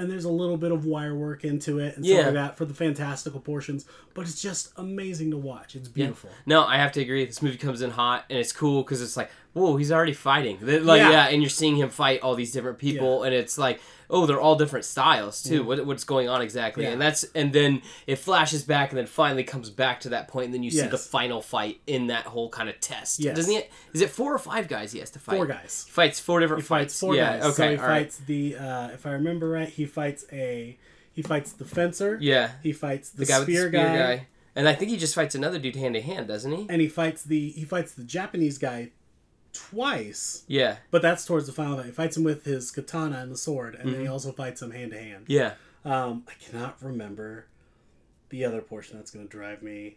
and 0.00 0.10
there's 0.10 0.24
a 0.24 0.30
little 0.32 0.56
bit 0.56 0.72
of 0.72 0.84
wire 0.86 1.14
work 1.14 1.44
into 1.44 1.78
it 1.78 1.96
and 1.96 2.04
stuff 2.04 2.16
like 2.26 2.34
that 2.34 2.56
for 2.56 2.64
the 2.64 2.74
fantastical 2.74 3.38
portions, 3.40 3.84
but 4.14 4.22
it's 4.22 4.40
just 4.40 4.72
amazing 4.76 5.30
to 5.30 5.36
watch. 5.36 5.76
It's 5.76 5.88
beautiful. 5.88 6.30
No, 6.46 6.64
I 6.64 6.78
have 6.78 6.92
to 6.92 7.00
agree. 7.00 7.24
This 7.26 7.42
movie 7.42 7.58
comes 7.58 7.82
in 7.82 7.90
hot, 7.90 8.24
and 8.30 8.38
it's 8.38 8.52
cool 8.52 8.82
because 8.82 9.02
it's 9.02 9.16
like, 9.16 9.30
whoa, 9.52 9.76
he's 9.76 9.92
already 9.92 10.12
fighting. 10.14 10.58
Like, 10.62 10.98
Yeah. 10.98 11.10
yeah. 11.10 11.26
and 11.28 11.42
you're 11.42 11.50
seeing 11.50 11.76
him 11.76 11.90
fight 11.90 12.20
all 12.22 12.34
these 12.34 12.52
different 12.52 12.78
people, 12.78 13.22
and 13.24 13.34
it's 13.34 13.58
like, 13.58 13.80
oh, 14.10 14.26
they're 14.26 14.40
all 14.40 14.56
different 14.56 14.84
styles 14.84 15.42
too. 15.42 15.64
What, 15.64 15.86
what's 15.86 16.04
going 16.04 16.28
on 16.28 16.42
exactly? 16.42 16.84
Yeah. 16.84 16.90
And 16.90 17.00
that's, 17.00 17.24
and 17.34 17.52
then 17.52 17.82
it 18.06 18.16
flashes 18.16 18.62
back, 18.62 18.90
and 18.90 18.98
then 18.98 19.06
finally 19.06 19.44
comes 19.44 19.70
back 19.70 20.00
to 20.00 20.10
that 20.10 20.28
point, 20.28 20.46
and 20.46 20.54
then 20.54 20.62
you 20.62 20.70
see 20.70 20.86
the 20.86 20.98
final 20.98 21.40
fight 21.40 21.80
in 21.86 22.08
that 22.08 22.26
whole 22.26 22.48
kind 22.48 22.68
of 22.68 22.80
test. 22.80 23.20
Yes. 23.20 23.36
Doesn't 23.36 23.54
it? 23.54 23.70
Is 23.92 24.00
it 24.00 24.10
four 24.10 24.34
or 24.34 24.38
five 24.38 24.68
guys 24.68 24.92
he 24.92 24.98
has 24.98 25.10
to 25.10 25.18
fight? 25.18 25.36
Four 25.36 25.46
guys. 25.46 25.84
He 25.86 25.92
fights 25.92 26.20
four 26.20 26.40
different 26.40 26.62
He 26.62 26.66
fights 26.66 26.98
four 26.98 27.14
yeah, 27.14 27.38
guys. 27.38 27.44
Okay. 27.44 27.52
So 27.54 27.70
he 27.70 27.76
all 27.76 27.82
right. 27.88 28.02
fights 28.02 28.16
the 28.18 28.56
uh, 28.56 28.88
if 28.88 29.06
I 29.06 29.12
remember 29.12 29.48
right, 29.48 29.68
he 29.68 29.86
fights 29.86 30.24
a 30.32 30.76
he 31.12 31.22
fights 31.22 31.52
the 31.52 31.64
fencer. 31.64 32.18
Yeah. 32.20 32.50
He 32.62 32.72
fights 32.72 33.10
the, 33.10 33.24
The 33.24 33.26
guy 33.26 33.38
with 33.38 33.46
the 33.48 33.54
spear, 33.54 33.68
spear 33.68 33.82
guy, 33.82 33.96
guy. 34.16 34.26
And 34.56 34.68
I 34.68 34.74
think 34.74 34.90
he 34.90 34.96
just 34.96 35.14
fights 35.14 35.34
another 35.34 35.58
dude 35.58 35.76
hand 35.76 35.94
to 35.94 36.00
hand, 36.00 36.26
doesn't 36.28 36.50
he? 36.52 36.66
and 36.68 36.80
he 36.80 36.88
fights 36.88 37.22
the 37.24 37.50
he 37.50 37.64
fights 37.64 37.94
the 37.94 38.04
Japanese 38.04 38.58
guy 38.58 38.90
twice. 39.52 40.44
Yeah. 40.46 40.76
But 40.90 41.02
that's 41.02 41.24
towards 41.24 41.46
the 41.46 41.52
final 41.52 41.76
fight. 41.76 41.86
He 41.86 41.92
fights 41.92 42.16
him 42.16 42.24
with 42.24 42.44
his 42.44 42.70
katana 42.70 43.18
and 43.18 43.30
the 43.32 43.36
sword, 43.36 43.74
and 43.74 43.88
then 43.88 43.94
he 44.00 44.04
Mm-hmm. 44.04 44.12
also 44.12 44.32
fights 44.32 44.62
him 44.62 44.70
hand 44.70 44.92
to 44.92 44.98
hand. 44.98 45.24
Yeah. 45.28 45.54
Um, 45.84 46.24
I 46.28 46.32
cannot 46.44 46.76
remember 46.82 47.46
the 48.28 48.44
other 48.44 48.60
portion 48.60 48.96
that's 48.96 49.10
going 49.10 49.26
to 49.26 49.30
drive 49.30 49.62
me 49.62 49.96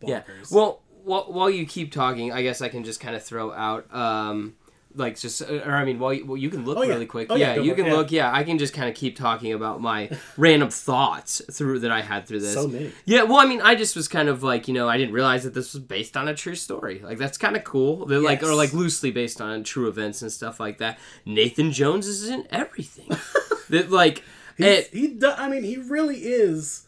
bonkers. 0.00 0.08
Yeah. 0.08 0.22
Well, 0.50 0.82
while, 1.04 1.24
while 1.32 1.50
you 1.50 1.66
keep 1.66 1.92
talking, 1.92 2.32
I 2.32 2.42
guess 2.42 2.60
I 2.62 2.68
can 2.68 2.84
just 2.84 3.00
kind 3.00 3.14
of 3.16 3.22
throw 3.22 3.52
out, 3.52 3.92
um, 3.94 4.54
like 4.96 5.18
just, 5.18 5.40
or 5.42 5.72
I 5.72 5.84
mean, 5.84 5.98
while 5.98 6.12
you, 6.12 6.26
well, 6.26 6.36
you 6.36 6.50
can 6.50 6.64
look 6.64 6.78
Oh, 6.78 6.82
yeah. 6.82 6.94
really 6.94 7.06
quick. 7.06 7.28
Oh, 7.30 7.36
yeah, 7.36 7.54
yeah, 7.54 7.62
you 7.62 7.74
can 7.74 7.88
look. 7.90 8.10
Yeah, 8.10 8.32
I 8.32 8.44
can 8.44 8.58
just 8.58 8.74
kind 8.74 8.88
of 8.88 8.94
keep 8.94 9.16
talking 9.16 9.52
about 9.52 9.80
my 9.80 10.10
random 10.36 10.70
thoughts 10.70 11.40
through 11.52 11.80
that 11.80 11.90
I 11.92 12.00
had 12.00 12.26
through 12.26 12.40
this. 12.40 12.54
so 12.54 12.66
many. 12.68 12.92
Yeah, 13.04 13.22
well, 13.24 13.36
I 13.36 13.46
mean, 13.46 13.60
I 13.60 13.74
just 13.74 13.94
was 13.94 14.08
kind 14.08 14.28
of 14.28 14.42
like, 14.42 14.68
you 14.68 14.74
know, 14.74 14.88
I 14.88 14.96
didn't 14.98 15.14
realize 15.14 15.44
that 15.44 15.54
this 15.54 15.74
was 15.74 15.82
based 15.82 16.16
on 16.16 16.28
a 16.28 16.34
true 16.34 16.54
story. 16.54 17.00
Like, 17.04 17.18
that's 17.18 17.38
kind 17.38 17.56
of 17.56 17.64
cool. 17.64 18.06
That 18.06 18.20
like, 18.20 18.42
or 18.42 18.54
like 18.54 18.72
loosely 18.72 19.10
based 19.10 19.40
on 19.40 19.62
true 19.64 19.88
events 19.88 20.22
and 20.22 20.32
stuff 20.32 20.58
like 20.58 20.78
that. 20.78 20.98
Nathan 21.24 21.72
Jones 21.72 22.06
is 22.06 22.28
in 22.28 22.46
everything. 22.50 23.08
that 23.70 23.90
like, 23.90 24.22
it, 24.58 24.88
he, 24.92 25.08
do, 25.08 25.30
I 25.30 25.48
mean, 25.48 25.62
he 25.62 25.76
really 25.76 26.18
is. 26.18 26.86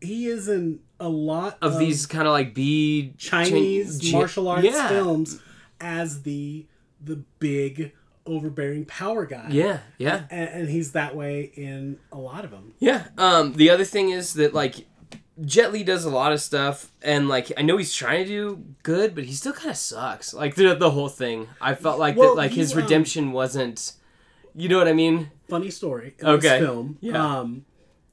He 0.00 0.26
is 0.26 0.48
in 0.48 0.80
a 1.00 1.08
lot 1.08 1.58
of 1.62 1.78
these 1.78 2.06
kind 2.06 2.26
of 2.26 2.32
like 2.32 2.54
B 2.54 3.14
Chinese 3.18 4.00
Chi- 4.02 4.12
martial 4.18 4.48
arts 4.48 4.64
yeah. 4.64 4.88
films 4.88 5.40
as 5.80 6.22
the 6.22 6.66
the 7.02 7.16
big 7.38 7.92
overbearing 8.24 8.84
power 8.84 9.24
guy. 9.24 9.46
Yeah, 9.50 9.80
yeah. 9.98 10.24
and, 10.30 10.48
and 10.50 10.68
he's 10.68 10.92
that 10.92 11.14
way 11.14 11.52
in 11.54 11.98
a 12.10 12.18
lot 12.18 12.44
of 12.44 12.50
them. 12.50 12.74
Yeah. 12.78 13.06
Um, 13.16 13.52
the 13.54 13.70
other 13.70 13.84
thing 13.84 14.10
is 14.10 14.34
that 14.34 14.52
like 14.54 14.86
Jet 15.44 15.72
Li 15.72 15.84
does 15.84 16.04
a 16.04 16.10
lot 16.10 16.32
of 16.32 16.40
stuff, 16.40 16.90
and 17.02 17.28
like 17.28 17.52
I 17.56 17.62
know 17.62 17.76
he's 17.76 17.94
trying 17.94 18.24
to 18.24 18.28
do 18.28 18.64
good, 18.82 19.14
but 19.14 19.24
he 19.24 19.32
still 19.32 19.52
kind 19.52 19.70
of 19.70 19.76
sucks. 19.76 20.32
Like 20.34 20.54
throughout 20.54 20.78
the 20.78 20.90
whole 20.90 21.08
thing, 21.08 21.48
I 21.60 21.74
felt 21.74 21.98
like 21.98 22.16
Well, 22.16 22.30
that 22.34 22.40
like 22.40 22.52
his 22.52 22.72
you, 22.72 22.78
um, 22.78 22.82
redemption 22.84 23.32
wasn't. 23.32 23.92
You 24.54 24.68
know 24.70 24.78
what 24.78 24.88
I 24.88 24.94
mean? 24.94 25.30
Funny 25.48 25.70
story 25.70 26.14
Okay. 26.22 26.40
this 26.48 26.58
film. 26.60 26.96
Yeah. 27.00 27.38
Um, 27.40 27.66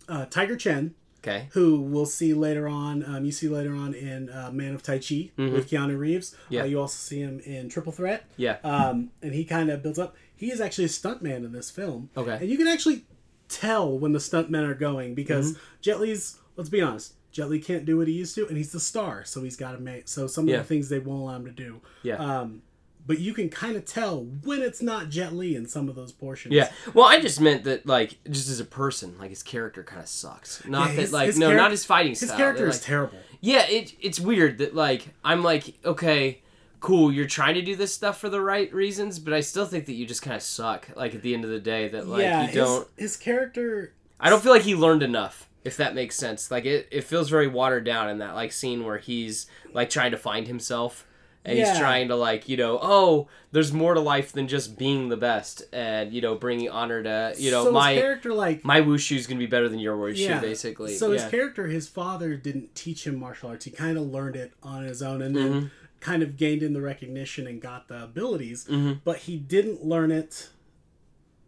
uh, 0.09 0.25
Tiger 0.25 0.57
Chen, 0.57 0.93
Okay. 1.25 1.47
who 1.53 1.79
we'll 1.79 2.05
see 2.05 2.33
later 2.33 2.67
on, 2.67 3.03
um, 3.05 3.23
you 3.23 3.31
see 3.31 3.47
later 3.47 3.73
on 3.73 3.93
in 3.93 4.29
uh, 4.29 4.49
Man 4.51 4.75
of 4.75 4.83
Tai 4.83 4.99
Chi 4.99 5.31
with 5.37 5.69
Keanu 5.69 5.97
Reeves. 5.97 6.31
Mm-hmm. 6.31 6.53
Yeah. 6.53 6.61
Uh, 6.61 6.65
you 6.65 6.81
also 6.81 6.97
see 6.97 7.21
him 7.21 7.39
in 7.45 7.69
Triple 7.69 7.93
Threat. 7.93 8.25
Yeah. 8.35 8.57
Um, 8.63 9.11
and 9.21 9.33
he 9.33 9.45
kind 9.45 9.69
of 9.69 9.81
builds 9.81 9.97
up. 9.99 10.17
He 10.35 10.51
is 10.51 10.59
actually 10.59 10.85
a 10.85 10.89
stuntman 10.89 11.45
in 11.45 11.53
this 11.53 11.71
film. 11.71 12.09
Okay. 12.17 12.37
And 12.41 12.49
you 12.49 12.57
can 12.57 12.67
actually 12.67 13.05
tell 13.47 13.97
when 13.97 14.11
the 14.11 14.19
stuntmen 14.19 14.67
are 14.67 14.73
going 14.75 15.15
because 15.15 15.53
Mm-hmm. 15.53 15.63
Jet 15.81 15.99
Li's, 16.01 16.39
let's 16.57 16.69
be 16.69 16.81
honest, 16.81 17.13
Jet 17.31 17.49
Li 17.49 17.59
can't 17.59 17.85
do 17.85 17.97
what 17.97 18.07
he 18.07 18.13
used 18.13 18.35
to, 18.35 18.47
and 18.47 18.57
he's 18.57 18.71
the 18.71 18.79
star, 18.79 19.23
so 19.23 19.43
he's 19.43 19.55
got 19.55 19.71
to 19.71 19.79
make. 19.79 20.07
So 20.07 20.27
some 20.27 20.47
of 20.49 20.53
the 20.55 20.63
things 20.63 20.89
they 20.89 20.99
won't 20.99 21.21
allow 21.21 21.35
him 21.37 21.45
to 21.45 21.51
do. 21.51 21.81
Yeah. 22.03 22.15
Um, 22.15 22.61
but 23.05 23.19
you 23.19 23.33
can 23.33 23.49
kind 23.49 23.75
of 23.75 23.85
tell 23.85 24.23
when 24.23 24.61
it's 24.61 24.81
not 24.81 25.09
Jet 25.09 25.33
Li 25.33 25.55
in 25.55 25.67
some 25.67 25.89
of 25.89 25.95
those 25.95 26.11
portions. 26.11 26.53
Yeah. 26.53 26.71
Well, 26.93 27.05
I 27.05 27.19
just 27.19 27.41
meant 27.41 27.63
that 27.65 27.85
like 27.85 28.17
just 28.29 28.49
as 28.49 28.59
a 28.59 28.65
person, 28.65 29.17
like 29.19 29.29
his 29.29 29.43
character 29.43 29.83
kind 29.83 30.01
of 30.01 30.07
sucks. 30.07 30.65
Not 30.65 30.91
Yeah, 30.91 31.01
that 31.01 31.11
like 31.11 31.35
no, 31.35 31.53
not 31.53 31.71
his 31.71 31.85
fighting 31.85 32.11
His 32.11 32.19
style. 32.19 32.29
His 32.29 32.37
character 32.37 32.61
They're, 32.63 32.69
is 32.69 32.81
terrible. 32.81 33.17
Yeah, 33.41 33.65
it 33.67 33.93
it's 33.99 34.19
weird 34.19 34.59
that 34.59 34.73
like 34.73 35.09
I'm 35.23 35.43
like 35.43 35.73
okay, 35.83 36.41
cool, 36.79 37.11
you're 37.11 37.27
trying 37.27 37.55
to 37.55 37.61
do 37.61 37.75
this 37.75 37.93
stuff 37.93 38.19
for 38.19 38.29
the 38.29 38.41
right 38.41 38.71
reasons, 38.73 39.19
but 39.19 39.33
I 39.33 39.41
still 39.41 39.65
think 39.65 39.85
that 39.87 39.93
you 39.93 40.05
just 40.05 40.21
kind 40.21 40.35
of 40.35 40.43
suck. 40.43 40.89
Like 40.95 41.15
at 41.15 41.21
the 41.21 41.33
end 41.33 41.43
of 41.43 41.49
the 41.49 41.59
day, 41.59 41.87
that 41.89 42.07
like 42.07 42.21
yeah, 42.21 42.47
you 42.47 42.53
don't. 42.53 42.87
his 42.97 43.17
character. 43.17 43.93
I 44.19 44.29
don't 44.29 44.41
feel 44.41 44.53
like 44.53 44.61
he 44.61 44.75
learned 44.75 45.03
enough. 45.03 45.49
If 45.65 45.77
that 45.77 45.95
makes 45.95 46.17
sense, 46.17 46.51
like 46.51 46.65
it, 46.65 46.89
it 46.91 47.05
feels 47.05 47.29
very 47.29 47.47
watered 47.47 47.85
down 47.85 48.09
in 48.09 48.17
that 48.19 48.35
like 48.35 48.51
scene 48.51 48.85
where 48.85 48.97
he's 48.97 49.47
like 49.73 49.89
trying 49.89 50.11
to 50.11 50.17
find 50.17 50.45
himself. 50.47 51.05
And 51.45 51.57
he's 51.59 51.77
trying 51.77 52.07
to 52.07 52.15
like 52.15 52.47
you 52.47 52.55
know 52.55 52.79
oh 52.81 53.27
there's 53.51 53.73
more 53.73 53.93
to 53.93 53.99
life 53.99 54.31
than 54.31 54.47
just 54.47 54.77
being 54.77 55.09
the 55.09 55.17
best 55.17 55.63
and 55.73 56.13
you 56.13 56.21
know 56.21 56.35
bringing 56.35 56.69
honor 56.69 57.03
to 57.03 57.33
you 57.37 57.51
know 57.51 57.65
so 57.65 57.71
my 57.71 57.91
his 57.93 58.01
character 58.01 58.33
like 58.33 58.63
my 58.63 58.79
wushu's 58.79 59.27
gonna 59.27 59.39
be 59.39 59.45
better 59.45 59.67
than 59.67 59.79
your 59.79 59.97
wushu 59.97 60.19
yeah. 60.19 60.39
basically 60.39 60.95
So 60.95 61.11
yeah. 61.11 61.21
his 61.21 61.29
character, 61.29 61.67
his 61.67 61.87
father 61.89 62.35
didn't 62.35 62.75
teach 62.75 63.05
him 63.05 63.19
martial 63.19 63.49
arts. 63.49 63.65
He 63.65 63.71
kind 63.71 63.97
of 63.97 64.03
learned 64.03 64.35
it 64.37 64.53
on 64.63 64.83
his 64.83 65.01
own, 65.01 65.21
and 65.21 65.35
Mm-hmm. 65.35 65.53
then 65.53 65.71
kind 65.99 66.21
of 66.23 66.35
gained 66.37 66.61
in 66.63 66.73
the 66.73 66.81
recognition 66.81 67.47
and 67.47 67.61
got 67.61 67.87
the 67.87 68.03
abilities. 68.03 68.65
Mm-hmm. 68.65 68.99
But 69.05 69.19
he 69.19 69.37
didn't 69.37 69.83
learn 69.85 70.11
it 70.11 70.49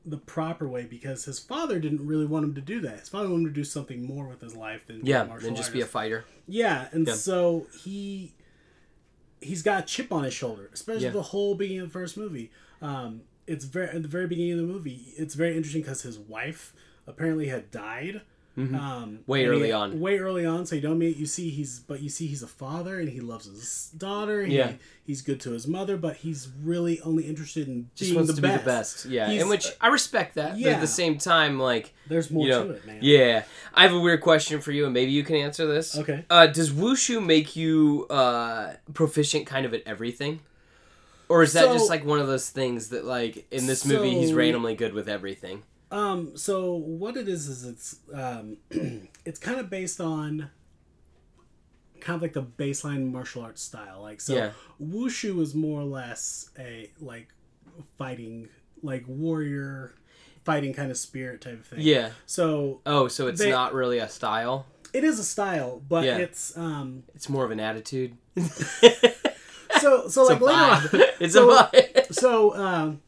the 0.06 0.18
proper 0.18 0.68
way 0.68 0.84
because 0.86 1.26
his 1.26 1.40
father 1.40 1.80
didn't 1.80 2.06
really 2.06 2.26
want 2.26 2.46
him 2.46 2.54
to 2.56 2.62
do 2.62 2.80
that. 2.82 3.00
His 3.00 3.10
father 3.10 3.28
wanted 3.28 3.42
him 3.44 3.50
to 3.50 3.54
do 3.54 3.64
something 3.64 4.06
more 4.06 4.28
with 4.28 4.40
his 4.42 4.56
life 4.56 4.86
than 4.88 5.06
yeah 5.06 5.26
then 5.42 5.56
just 5.56 5.74
be 5.74 5.82
a 5.82 5.86
fighter 5.86 6.26
Yeah, 6.48 6.88
and 6.92 7.08
Yeah. 7.08 7.14
so 7.16 7.68
he 7.84 8.34
he's 9.46 9.62
got 9.64 9.84
a 9.84 9.86
chip 9.86 10.12
on 10.12 10.24
his 10.24 10.34
shoulder, 10.34 10.70
especially 10.74 11.06
Yeah. 11.06 11.12
the 11.12 11.22
whole 11.22 11.56
beginning 11.56 11.82
of 11.82 11.88
the 11.90 11.94
first 11.94 12.18
movie. 12.18 12.52
Um, 12.82 13.22
it's 13.48 13.66
very 13.66 13.90
at 13.90 14.02
the 14.02 14.08
very 14.08 14.28
beginning 14.28 14.54
of 14.54 14.60
the 14.60 14.74
movie. 14.74 15.14
It's 15.18 15.36
very 15.36 15.56
interesting 15.56 15.82
because 15.82 16.02
his 16.02 16.18
wife 16.20 16.74
apparently 17.08 17.48
had 17.48 17.70
died. 17.72 18.22
Um, 18.58 18.64
Mm-hmm. 18.68 19.16
Way 19.32 19.44
and 19.44 19.54
he- 19.54 19.60
early 19.60 19.72
on. 19.74 20.00
Way 20.00 20.18
early 20.18 20.46
on, 20.46 20.66
so 20.66 20.76
you 20.76 20.82
don't 20.82 20.98
meet. 20.98 21.18
You 21.18 21.26
see, 21.26 21.50
he's 21.50 21.80
but 21.80 22.02
you 22.02 22.08
see, 22.10 22.26
he's 22.28 22.42
a 22.42 22.48
father 22.48 23.00
and 23.00 23.10
he 23.10 23.20
loves 23.20 23.46
his 23.46 23.92
daughter. 23.98 24.46
He, 24.46 24.56
Yeah. 24.58 24.74
he's 25.06 25.22
good 25.22 25.42
to 25.42 25.52
his 25.52 25.68
mother, 25.68 25.98
but 25.98 26.16
he's 26.18 26.48
really 26.64 27.02
only 27.02 27.26
interested 27.26 27.68
in 27.68 27.90
just 27.96 28.12
being 28.12 28.16
wants 28.16 28.30
the 28.32 28.36
to 28.38 28.42
best. 28.42 28.54
be 28.54 28.64
the 28.64 28.66
best 28.66 29.06
yeah 29.08 29.30
He's- 29.30 29.44
in 29.44 29.50
which 29.50 29.68
i 29.82 29.88
respect 29.88 30.36
that 30.36 30.54
but 30.54 30.66
at 30.72 30.80
the 30.82 30.88
same 30.88 31.18
time 31.18 31.60
like 31.60 31.94
There's 32.08 32.32
more 32.32 32.46
you 32.46 32.52
know 32.52 32.68
to 32.68 32.74
it, 32.76 32.86
man. 32.88 33.00
yeah 33.02 33.44
i 33.74 33.84
have 33.84 33.94
a 33.94 34.00
weird 34.00 34.22
question 34.22 34.62
for 34.62 34.72
you 34.72 34.86
and 34.86 34.94
maybe 34.94 35.12
you 35.12 35.24
can 35.24 35.36
answer 35.36 35.68
this 35.68 35.98
Okay. 35.98 36.24
uh, 36.30 36.48
does 36.48 36.72
wushu 36.72 37.24
make 37.24 37.56
you 37.56 38.08
uh, 38.10 38.74
proficient 38.94 39.46
kind 39.48 39.66
of 39.66 39.74
at 39.74 39.84
everything 39.86 40.40
or 41.30 41.44
is 41.44 41.54
that 41.54 41.66
So- 41.66 41.74
just 41.74 41.90
like 41.90 42.06
one 42.06 42.20
of 42.20 42.28
those 42.28 42.50
things 42.50 42.90
that 42.90 43.04
like 43.06 43.46
in 43.52 43.68
this 43.68 43.86
movie 43.86 44.12
he's 44.12 44.34
randomly 44.34 44.76
good 44.76 44.94
with 44.94 45.08
everything 45.10 45.62
Um, 45.92 46.36
so 46.36 46.74
what 46.74 47.16
it 47.18 47.28
is 47.28 47.48
is 47.48 47.64
it's 47.66 47.98
um, 48.14 48.58
it's 49.26 49.40
kind 49.40 49.60
of 49.60 49.70
based 49.70 50.02
on 50.02 50.50
kind 52.02 52.16
of 52.16 52.22
like 52.22 52.34
the 52.34 52.44
baseline 52.44 53.12
martial 53.12 53.44
arts 53.44 53.62
style. 53.62 54.02
Like 54.02 54.20
so, 54.22 54.34
Yeah. 54.36 54.52
wushu 54.82 55.40
is 55.42 55.54
more 55.56 55.82
or 55.82 55.86
less 55.86 56.50
a 56.60 56.92
like 57.00 57.30
fighting, 57.98 58.50
like 58.82 59.04
warrior 59.08 59.96
fighting 60.44 60.74
kind 60.74 60.92
of 60.92 60.98
spirit 60.98 61.42
type 61.42 61.60
of 61.60 61.66
thing. 61.66 61.80
yeah 61.82 62.12
So 62.28 62.82
oh 62.86 63.08
so 63.08 63.28
it's 63.28 63.40
They- 63.42 63.50
not 63.50 63.74
really 63.74 63.98
a 64.00 64.08
style 64.10 64.68
it 64.94 65.04
is 65.04 65.20
a 65.20 65.24
style, 65.26 65.82
but 65.90 66.06
Yeah. 66.06 66.18
it's 66.20 66.56
um. 66.58 67.04
it's 67.16 67.28
more 67.28 67.44
of 67.44 67.52
an 67.52 67.60
attitude 67.60 68.16
So 69.82 70.08
so 70.08 70.22
it's 70.22 70.30
like 70.30 70.40
a 70.40 70.44
later 70.46 70.60
on, 70.60 70.90
it's 71.20 71.34
so- 71.34 71.50
a 71.50 71.64
vibe 71.64 72.14
so 72.14 72.56
um, 72.56 73.02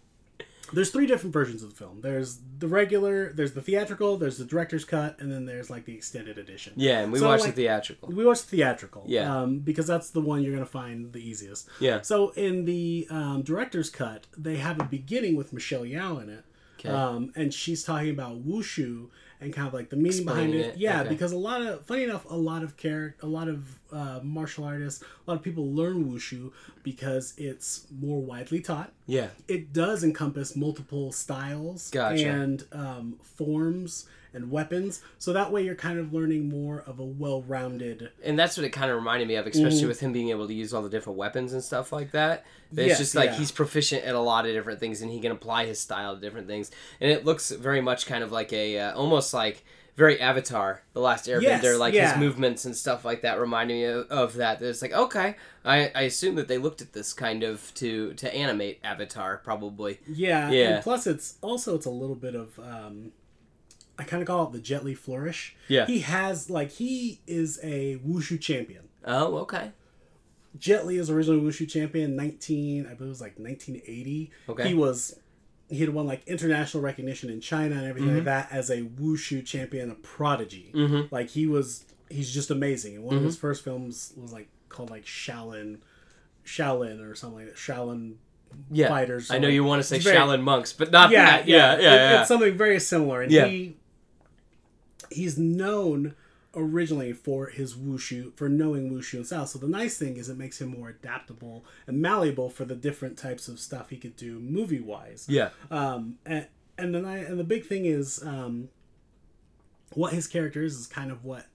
there's 0.74 0.90
three 0.92 1.08
different 1.08 1.34
versions 1.34 1.64
of 1.64 1.70
the 1.70 1.76
film. 1.76 2.02
There's 2.02 2.40
the 2.60 2.68
regular, 2.68 3.32
there's 3.34 3.54
the 3.54 3.62
theatrical, 3.62 4.18
there's 4.18 4.38
the 4.38 4.46
director's 4.46 4.84
cut, 4.86 5.20
and 5.20 5.32
then 5.32 5.46
there's 5.46 5.70
like 5.70 5.86
the 5.86 5.94
extended 5.96 6.38
edition. 6.38 6.74
yeah 6.76 7.00
and 7.00 7.12
we 7.12 7.20
So, 7.20 7.28
watched 7.28 7.46
like- 7.46 7.56
the 7.56 7.64
theatrical 7.64 8.10
We 8.10 8.26
watched 8.26 8.50
the 8.50 8.58
theatrical, 8.58 9.04
Yeah. 9.08 9.42
um, 9.42 9.60
because 9.60 9.88
that's 9.88 10.10
the 10.10 10.22
one 10.22 10.44
you're 10.44 10.54
gonna 10.54 10.66
find 10.66 11.14
the 11.14 11.20
easiest. 11.20 11.70
yeah 11.80 12.02
So 12.02 12.30
in 12.32 12.66
the 12.66 13.08
um, 13.10 13.42
director's 13.44 13.90
cut, 13.90 14.28
they 14.38 14.58
have 14.58 14.80
a 14.80 14.84
beginning 14.84 15.36
with 15.36 15.54
Michelle 15.54 15.84
Yeoh 15.84 16.22
in 16.24 16.30
it, 16.30 16.44
okay 16.80 16.90
um, 16.90 17.32
and 17.36 17.54
she's 17.54 17.84
talking 17.84 18.10
about 18.12 18.46
wushu 18.46 19.10
and 19.40 19.54
kind 19.54 19.68
of 19.68 19.74
like 19.74 19.90
the 19.92 19.96
meaning 19.96 20.26
behind 20.26 20.54
it. 20.56 20.66
it, 20.74 20.78
Yeah, 20.78 21.02
okay. 21.02 21.10
because 21.10 21.32
a 21.32 21.38
lot 21.38 21.62
of 21.62 21.86
funny 21.86 22.04
enough, 22.04 22.26
a 22.30 22.36
lot 22.36 22.64
of 22.64 22.76
character, 22.76 23.24
a 23.26 23.30
lot 23.30 23.48
of 23.48 23.80
uh, 23.92 24.20
martial 24.24 24.64
artists, 24.64 25.02
a 25.04 25.32
lot 25.32 25.38
of 25.38 25.44
people 25.44 25.72
learn 25.74 26.06
wushu 26.12 26.52
because 26.84 27.34
it's 27.38 27.88
more 28.00 28.22
widely 28.22 28.60
taught. 28.62 28.92
yeah 29.06 29.28
It 29.48 29.74
does 29.74 30.04
encompass 30.04 30.56
multiple 30.56 31.12
styles 31.12 31.90
Gotcha. 31.92 32.28
and 32.28 32.64
um, 32.72 33.20
forms 33.24 34.06
and 34.34 34.52
weapons, 34.52 35.02
so 35.18 35.34
that 35.34 35.52
way 35.52 35.64
you're 35.64 35.74
kind 35.74 35.98
of 35.98 36.14
learning 36.14 36.48
more 36.50 36.84
of 36.86 37.00
a 37.00 37.04
well-rounded. 37.04 38.12
and 38.24 38.38
that's 38.38 38.58
what 38.58 38.66
it 38.66 38.70
kind 38.70 38.92
of 38.92 38.98
reminded 38.98 39.28
me 39.28 39.36
of, 39.36 39.48
especially 39.48 39.86
with 39.86 40.00
him 40.00 40.12
being 40.14 40.30
able 40.30 40.46
to 40.48 40.54
use 40.54 40.74
all 40.74 40.82
the 40.82 40.90
different 40.90 41.18
weapons 41.18 41.54
and 41.54 41.64
stuff 41.64 41.92
like 41.92 42.12
that. 42.12 42.46
It's 42.72 42.88
Yes, 42.90 42.98
just 43.00 43.16
like 43.16 43.32
yeah. 43.32 43.38
he's 43.38 43.52
proficient 43.52 44.04
at 44.04 44.14
a 44.16 44.20
lot 44.20 44.46
of 44.46 44.54
different 44.54 44.80
things, 44.80 45.02
and 45.02 45.10
he 45.10 45.20
can 45.22 45.32
apply 45.32 45.66
his 45.66 45.80
style 45.80 46.14
to 46.16 46.22
different 46.22 46.46
things. 46.48 46.70
And 47.00 47.10
it 47.10 47.26
looks 47.26 47.50
very 47.52 47.82
much 47.82 48.06
kind 48.06 48.24
of 48.24 48.32
like 48.32 48.52
a, 48.54 48.78
uh, 48.80 48.94
almost 48.96 49.34
like 49.34 49.64
very 49.98 50.22
Avatar, 50.22 50.84
the 50.94 51.02
Last 51.02 51.26
Airbender, 51.26 51.42
Yes, 51.42 51.78
like 51.80 51.94
yeah. 51.94 52.12
his 52.12 52.20
movements 52.20 52.66
and 52.66 52.76
stuff 52.76 53.04
like 53.04 53.24
that 53.24 53.40
reminded 53.40 53.74
me 53.74 53.84
of, 53.86 54.08
of 54.10 54.34
that. 54.36 54.62
It's 54.62 54.82
like 54.82 54.94
okay, 54.94 55.36
I, 55.66 55.92
I 55.94 56.02
assume 56.04 56.36
that 56.36 56.48
they 56.48 56.60
looked 56.60 56.82
at 56.82 56.94
this 56.94 57.14
kind 57.14 57.44
of 57.44 57.74
to 57.76 58.14
to 58.14 58.34
animate 58.34 58.80
Avatar, 58.84 59.38
probably. 59.38 60.00
Yeah, 60.08 60.50
Yeah. 60.52 60.76
And 60.76 60.84
plus, 60.84 61.08
it's 61.08 61.38
also 61.42 61.76
it's 61.76 61.88
a 61.88 61.92
little 61.92 62.16
bit 62.16 62.36
of 62.36 62.58
um, 62.60 63.12
I 64.00 64.04
kind 64.04 64.22
of 64.22 64.28
call 64.28 64.46
it 64.48 64.52
the 64.54 64.60
Jet 64.60 64.86
Li 64.86 64.94
flourish. 64.94 65.56
Yeah. 65.68 65.86
he 65.88 66.00
has 66.02 66.50
like 66.50 66.72
he 66.72 67.20
is 67.26 67.60
a 67.64 67.98
wushu 67.98 68.40
champion. 68.40 68.84
Oh, 69.04 69.38
okay. 69.40 69.72
Jet 70.60 70.86
Li 70.86 70.98
is 70.98 71.10
originally 71.10 71.42
wushu 71.42 71.68
champion, 71.68 72.16
nineteen 72.16 72.86
I 72.86 72.94
believe 72.94 73.08
it 73.08 73.10
was 73.10 73.22
like 73.22 73.40
nineteen 73.40 73.82
eighty. 73.88 74.32
Okay. 74.48 74.68
he 74.68 74.74
was. 74.76 75.20
He 75.70 75.80
had 75.80 75.90
won 75.90 76.08
like 76.08 76.26
international 76.28 76.82
recognition 76.82 77.30
in 77.30 77.42
China 77.42 77.76
and 77.76 77.86
everything 77.86 78.10
Mm-hmm. 78.10 78.18
like 78.20 78.26
that 78.26 78.52
as 78.52 78.70
a 78.70 78.84
wushu 78.84 79.46
champion, 79.46 79.92
a 79.92 79.96
prodigy. 79.96 80.72
Mhm. 80.74 81.12
Like 81.12 81.30
he 81.30 81.46
was, 81.46 81.84
he's 82.10 82.34
just 82.34 82.50
amazing. 82.52 82.96
And 82.96 83.04
one 83.04 83.16
of 83.16 83.20
Mm-hmm. 83.20 83.28
his 83.28 83.38
first 83.38 83.64
films 83.64 84.14
was 84.16 84.32
like 84.32 84.48
called 84.70 84.90
like 84.90 85.04
Shaolin, 85.06 85.80
Shaolin 86.46 87.02
or 87.06 87.16
something 87.16 87.40
like 87.40 87.48
that. 87.48 87.56
Shaolin 87.58 88.16
Yeah, 88.72 88.88
fighters. 88.88 89.30
I 89.30 89.40
know 89.40 89.50
you 89.50 89.66
want 89.66 89.80
to 89.82 89.84
say 89.84 90.00
very- 90.00 90.16
Shaolin 90.16 90.42
monks, 90.42 90.72
but 90.72 90.90
not 90.92 91.12
yeah, 91.12 91.26
that. 91.26 91.48
Yeah, 91.50 91.58
yeah, 91.58 91.74
It- 91.74 91.82
yeah. 91.84 92.20
It's 92.22 92.28
something 92.30 92.56
very 92.58 92.80
similar, 92.80 93.22
and 93.22 93.32
Yeah. 93.32 93.46
he 93.48 93.76
he's 95.12 95.38
known 95.38 96.16
originally 96.56 97.14
for 97.14 97.48
his 97.48 97.76
wushu 97.76 98.36
for 98.36 98.50
knowing 98.50 98.92
wushu 98.92 99.16
and 99.16 99.28
style. 99.28 99.46
So 99.46 99.60
the 99.60 99.68
nice 99.68 99.98
thing 99.98 100.18
is 100.18 100.30
it 100.30 100.38
makes 100.38 100.60
him 100.60 100.70
more 100.70 100.90
adaptable 100.90 101.66
and 101.86 102.02
malleable 102.02 102.50
for 102.50 102.66
the 102.66 102.76
different 102.76 103.18
types 103.18 103.48
of 103.48 103.60
stuff 103.60 103.90
he 103.90 103.98
could 103.98 104.16
do 104.16 104.40
movie 104.40 104.80
wise. 104.80 105.26
Yeah. 105.30 105.50
Um, 105.70 106.18
and 106.26 106.48
and 106.78 106.94
then 106.94 107.06
I 107.06 107.18
and 107.18 107.40
the 107.40 107.44
big 107.44 107.66
thing 107.66 107.86
is 107.86 108.24
um, 108.24 108.70
what 109.94 110.14
his 110.14 110.28
character 110.28 110.64
is 110.64 110.76
is 110.76 110.88
kind 110.88 111.12
of 111.12 111.24
what 111.24 111.46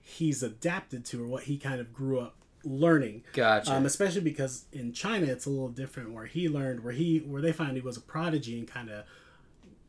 he's 0.00 0.42
adapted 0.42 1.04
to 1.06 1.22
or 1.22 1.26
what 1.26 1.44
he 1.44 1.58
kind 1.58 1.80
of 1.80 1.92
grew 1.92 2.20
up 2.20 2.34
learning. 2.64 3.24
Gotcha. 3.32 3.74
Um, 3.74 3.86
especially 3.86 4.22
because 4.22 4.64
in 4.72 4.92
China 4.92 5.26
it's 5.26 5.46
a 5.46 5.50
little 5.50 5.68
different 5.68 6.12
where 6.12 6.26
he 6.26 6.48
learned 6.48 6.82
where 6.82 6.92
he 6.92 7.18
where 7.18 7.42
they 7.42 7.52
found 7.52 7.74
he 7.74 7.80
was 7.80 7.96
a 7.96 8.00
prodigy 8.00 8.58
and 8.58 8.68
kind 8.68 8.90
of 8.90 9.04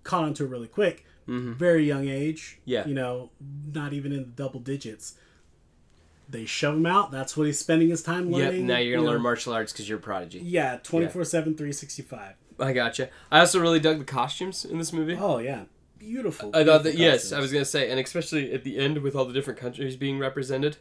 caught 0.04 0.24
onto 0.24 0.46
it 0.46 0.50
really 0.50 0.68
quick. 0.68 1.06
Very 1.30 1.86
young 1.86 2.08
age. 2.08 2.58
Mm-hmm. 2.62 2.70
Yeah. 2.70 2.88
You 2.88 2.94
know, 2.96 3.30
not 3.74 3.94
even 3.94 4.12
in 4.12 4.20
the 4.20 4.26
double 4.26 4.60
digits. 4.60 5.16
They 6.28 6.46
shove 6.46 6.76
him 6.76 6.86
out. 6.86 7.12
That's 7.12 7.36
what 7.36 7.48
he's 7.48 7.58
spending 7.60 7.90
his 7.90 8.04
time 8.04 8.30
Yep. 8.30 8.38
learning. 8.38 8.68
Now 8.68 8.78
you're 8.78 8.96
gonna 8.98 9.02
you 9.04 9.08
know. 9.08 9.14
learn 9.14 9.22
martial 9.22 9.54
arts 9.54 9.72
because 9.72 9.90
you're 9.90 9.98
a 9.98 10.02
prodigy. 10.02 10.40
Yeah, 10.40 10.78
24 10.84 11.24
7, 11.26 11.56
365. 11.56 12.36
I 12.60 12.74
gotcha. 12.74 13.10
I 13.32 13.40
also 13.40 13.60
really 13.60 13.80
dug 13.80 14.00
the 14.00 14.06
costumes 14.06 14.64
in 14.66 14.78
this 14.78 14.94
movie. 14.94 15.18
Oh, 15.20 15.40
yeah. 15.40 15.64
Beautiful. 15.98 16.50
I 16.54 16.64
thought 16.64 16.84
that 16.84 16.96
beautiful 16.96 17.02
yes. 17.02 17.32
I 17.32 17.40
was 17.40 17.52
gonna 17.52 17.66
say, 17.66 17.90
and 17.90 18.00
especially 18.00 18.54
at 18.54 18.64
the 18.64 18.78
end 18.78 19.00
with 19.00 19.16
all 19.16 19.26
the 19.26 19.34
different 19.34 19.60
countries 19.60 19.96
being 19.96 20.20
represented. 20.20 20.78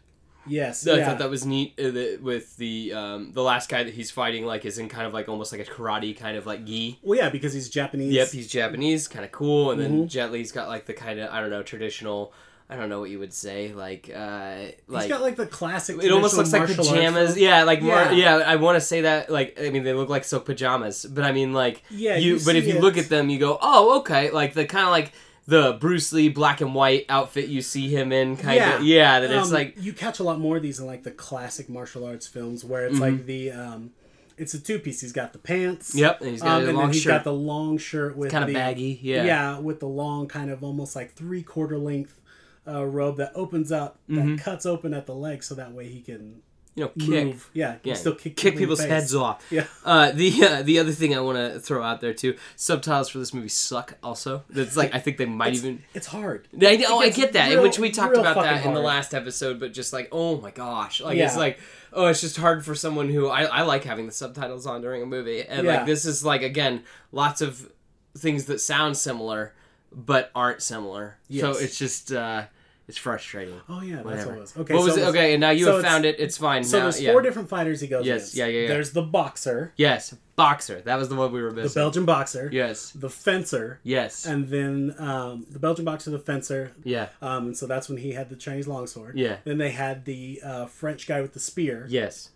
Yes. 0.49 0.87
I 0.87 0.95
yeah. 0.97 1.07
thought 1.07 1.19
that 1.19 1.31
was 1.31 1.45
neat. 1.47 1.75
uh, 1.79 1.91
the- 1.91 2.19
With 2.23 2.57
the 2.57 2.93
um, 2.93 3.33
the 3.33 3.43
last 3.43 3.69
guy 3.69 3.83
that 3.85 3.95
he's 3.95 4.11
fighting, 4.11 4.45
like, 4.47 4.65
is 4.65 4.79
in 4.79 4.89
kind 4.89 5.07
of 5.07 5.13
like 5.15 5.29
almost 5.29 5.53
like 5.53 5.61
a 5.61 5.71
karate 5.71 6.17
kind 6.17 6.37
of 6.37 6.47
like 6.47 6.65
gi. 6.65 6.99
Well, 7.03 7.19
yeah, 7.19 7.29
because 7.29 7.53
he's 7.53 7.69
Japanese. 7.69 8.13
Yep, 8.13 8.29
he's 8.31 8.49
Japanese, 8.49 9.09
kind 9.09 9.25
of 9.25 9.33
cool, 9.33 9.71
and 9.71 9.81
then 9.81 9.93
Mm-hmm. 9.93 10.07
Jet 10.07 10.33
Li's 10.33 10.53
got 10.53 10.69
like 10.69 10.87
the 10.87 10.95
kind 10.95 11.19
of 11.21 11.31
I 11.31 11.41
don't 11.41 11.51
know 11.51 11.63
traditional. 11.63 12.33
I 12.71 12.77
don't 12.77 12.91
know 12.91 13.01
what 13.01 13.09
you 13.09 13.19
would 13.19 13.33
say, 13.33 13.73
like 13.73 14.11
uh, 14.15 14.57
He's 14.57 14.73
like 14.89 15.09
got 15.09 15.23
like 15.23 15.37
the 15.37 15.47
classic. 15.47 16.03
it 16.03 16.13
almost 16.13 16.37
looks 16.37 16.53
like 16.53 16.67
traditional 16.67 16.85
martial 16.97 17.17
arts 17.17 17.33
pajamas. 17.33 17.39
Yeah, 17.39 17.63
like 17.63 17.81
yeah, 17.81 18.11
Yeah. 18.11 18.37
yeah. 18.39 18.45
I 18.47 18.57
want 18.57 18.77
to 18.77 18.81
say 18.83 19.01
that. 19.01 19.31
Like 19.31 19.59
I 19.59 19.71
mean, 19.71 19.85
they 19.85 19.95
look 19.95 20.11
like 20.11 20.25
silk 20.25 20.45
pajamas, 20.45 21.07
but 21.07 21.25
I 21.25 21.33
mean 21.33 21.55
like 21.55 21.83
Yeah, 21.89 22.17
You, 22.17 22.35
you 22.35 22.41
but 22.45 22.57
if 22.57 22.67
you 22.67 22.79
look 22.79 22.99
at 22.99 23.09
them, 23.09 23.31
you 23.31 23.39
go, 23.39 23.57
oh, 23.63 24.01
okay. 24.01 24.31
Like 24.31 24.53
the 24.53 24.67
kind 24.67 24.85
of 24.85 24.91
like 24.91 25.13
the 25.49 25.77
Bruce 25.81 26.13
Lee 26.13 26.29
black 26.29 26.61
and 26.61 26.75
white 26.75 27.07
outfit 27.09 27.49
you 27.49 27.63
see 27.63 27.89
him 27.89 28.13
in, 28.13 28.37
kind 28.37 28.61
of. 28.63 28.85
Yeah, 28.85 29.19
that 29.21 29.31
it's 29.31 29.49
Um, 29.49 29.53
like 29.55 29.75
you 29.81 29.93
catch 29.93 30.21
a 30.21 30.23
lot 30.23 30.39
more 30.39 30.59
of 30.59 30.63
these 30.63 30.79
in 30.79 30.87
like 30.87 31.03
the 31.03 31.11
classic 31.11 31.69
martial 31.69 32.05
arts 32.05 32.27
films 32.27 32.65
where 32.65 32.85
it's 32.87 32.95
Mm-hmm. 32.99 33.03
like 33.17 33.27
the 33.27 33.51
um, 33.53 33.91
it's 34.37 34.55
a 34.55 34.61
two 34.61 34.79
piece. 34.79 35.01
He's 35.01 35.13
got 35.13 35.33
the 35.33 35.39
pants. 35.39 35.95
yep, 35.95 36.21
and 36.21 36.31
he's 36.31 36.43
got 36.43 36.63
Um, 36.63 36.69
and 36.69 36.77
long 36.77 36.87
then 36.87 36.93
he's 36.93 37.03
shirt, 37.03 37.11
got 37.11 37.25
the 37.25 37.33
long 37.33 37.79
shirt 37.79 38.17
with 38.17 38.31
kind 38.31 38.45
of 38.45 38.49
the, 38.49 38.55
baggy. 38.55 39.01
Yeah, 39.03 39.25
Yeah, 39.25 39.59
with 39.59 39.81
the 39.81 39.89
long 39.89 40.29
kind 40.29 40.51
of 40.51 40.63
almost 40.63 40.95
like 40.95 41.15
three 41.15 41.43
quarter 41.43 41.79
length 41.79 42.21
uh, 42.67 42.85
robe 42.85 43.17
that 43.17 43.33
opens 43.35 43.73
up, 43.73 43.99
Mm-hmm. 44.09 44.37
that 44.37 44.43
cuts 44.45 44.67
open 44.67 44.93
at 44.95 45.07
the 45.07 45.15
leg, 45.15 45.43
so 45.43 45.55
that 45.55 45.73
way 45.73 45.89
he 45.89 46.01
can 46.03 46.43
you 46.79 46.85
know, 46.85 46.91
kick. 46.99 47.27
move. 47.27 47.51
Yeah, 47.53 47.77
Yeah, 47.83 47.95
still 47.95 48.15
kick, 48.15 48.37
kick 48.37 48.55
people 48.55 48.55
in 48.55 48.55
the 48.55 48.61
people's 48.77 48.85
heads 48.85 49.15
off. 49.15 49.45
Yeah. 49.51 49.67
Uh, 49.85 50.13
the 50.13 50.45
uh, 50.45 50.63
the 50.63 50.79
other 50.79 50.93
thing 50.93 51.15
I 51.15 51.21
want 51.21 51.39
to 51.39 51.59
throw 51.61 51.83
out 51.83 52.01
there 52.01 52.15
too, 52.15 52.37
subtitles 52.57 53.09
for 53.09 53.19
this 53.19 53.35
movie 53.35 53.49
suck. 53.49 53.95
Also, 54.03 54.45
that's 54.49 54.77
like 54.77 54.95
I 54.95 54.99
think 55.01 55.17
they 55.17 55.27
might 55.27 55.55
even. 55.55 55.83
It's 55.95 56.07
hard. 56.07 56.47
I 56.63 56.77
know, 56.77 56.99
I 57.01 57.11
get 57.11 57.33
that, 57.33 57.51
real- 57.51 57.63
which 57.63 57.79
we 57.79 57.91
talked 57.91 58.17
about 58.17 58.37
that 58.37 58.57
fucking 58.57 58.69
in 58.69 58.75
the 58.75 58.81
last 58.81 59.15
episode. 59.15 59.59
But 59.61 59.73
just 59.75 59.93
like, 59.93 60.09
oh 60.13 60.41
my 60.41 60.51
gosh, 60.51 61.01
like 61.01 61.19
it's 61.19 61.37
like, 61.37 61.59
oh, 61.93 62.07
it's 62.07 62.21
just 62.21 62.37
hard 62.37 62.65
for 62.65 62.75
someone 62.75 63.09
who 63.09 63.29
I, 63.29 63.43
I 63.45 63.63
like 63.63 63.85
having 63.85 64.07
the 64.07 64.13
subtitles 64.13 64.67
on 64.67 64.81
during 64.83 65.03
a 65.03 65.07
movie, 65.07 65.43
and 65.43 65.67
Yeah. 65.67 65.79
like 65.79 65.87
this 65.87 66.05
is 66.05 66.25
like 66.25 66.43
again, 66.43 66.85
lots 67.13 67.41
of 67.41 67.71
things 68.17 68.45
that 68.47 68.61
sound 68.61 68.97
similar 68.97 69.55
but 69.91 70.31
aren't 70.35 70.61
similar. 70.63 71.17
So 71.41 71.53
it's 71.53 71.79
just 71.79 72.13
uh, 72.13 72.45
it's 72.89 72.99
frustrating. 72.99 73.61
Oh 73.69 73.81
yeah, 73.83 74.03
that's 74.03 74.27
what 74.27 74.37
it 74.37 74.41
was. 74.41 74.57
Okay, 74.57 74.75
what 74.75 74.85
was 74.85 74.95
so 74.95 75.01
it? 75.03 75.05
Okay, 75.11 75.35
and 75.35 75.41
now 75.41 75.51
you 75.51 75.67
so 75.67 75.75
have 75.75 75.83
found 75.85 76.05
it. 76.05 76.17
It's 76.19 76.37
fine. 76.39 76.65
So 76.65 76.79
now, 76.79 76.85
there's 76.85 77.01
yeah. 77.01 77.13
four 77.13 77.23
different 77.23 77.49
fighters 77.49 77.81
he 77.81 77.87
goes 77.87 78.05
Yes, 78.07 78.17
against. 78.23 78.35
yeah, 78.37 78.47
yeah, 78.47 78.61
yeah. 78.63 78.69
There's 78.69 78.93
the 78.93 79.03
boxer, 79.03 79.73
Yes, 79.77 80.15
boxer. 80.37 80.81
That 80.81 80.97
was 80.97 81.09
the 81.09 81.15
one 81.17 81.31
we 81.33 81.43
were 81.43 81.51
missing. 81.51 81.69
the. 81.69 81.75
Belgian 81.81 82.05
boxer, 82.07 82.49
yes, 82.53 82.91
the 82.93 83.11
fencer, 83.11 83.81
yes, 83.83 84.25
and 84.27 84.49
then 84.49 84.95
um, 84.99 85.47
the 85.51 85.59
Belgian 85.59 85.85
boxer, 85.85 86.11
the 86.11 86.19
fencer. 86.19 86.73
yeah, 86.83 87.09
Um, 87.23 87.47
and 87.49 87.57
so 87.57 87.67
that's 87.67 87.89
when 87.89 87.99
he 87.99 88.13
had 88.13 88.31
the 88.31 88.37
Chinese 88.37 88.67
longsword. 88.67 89.19
Yeah. 89.19 89.37
Then 89.45 89.59
they 89.59 89.71
had 89.71 90.05
the 90.05 90.41
uh, 90.43 90.67
French 90.67 91.07
guy 91.07 91.21
with 91.21 91.35
the 91.35 91.41
spear. 91.41 91.87
yes, 91.89 92.31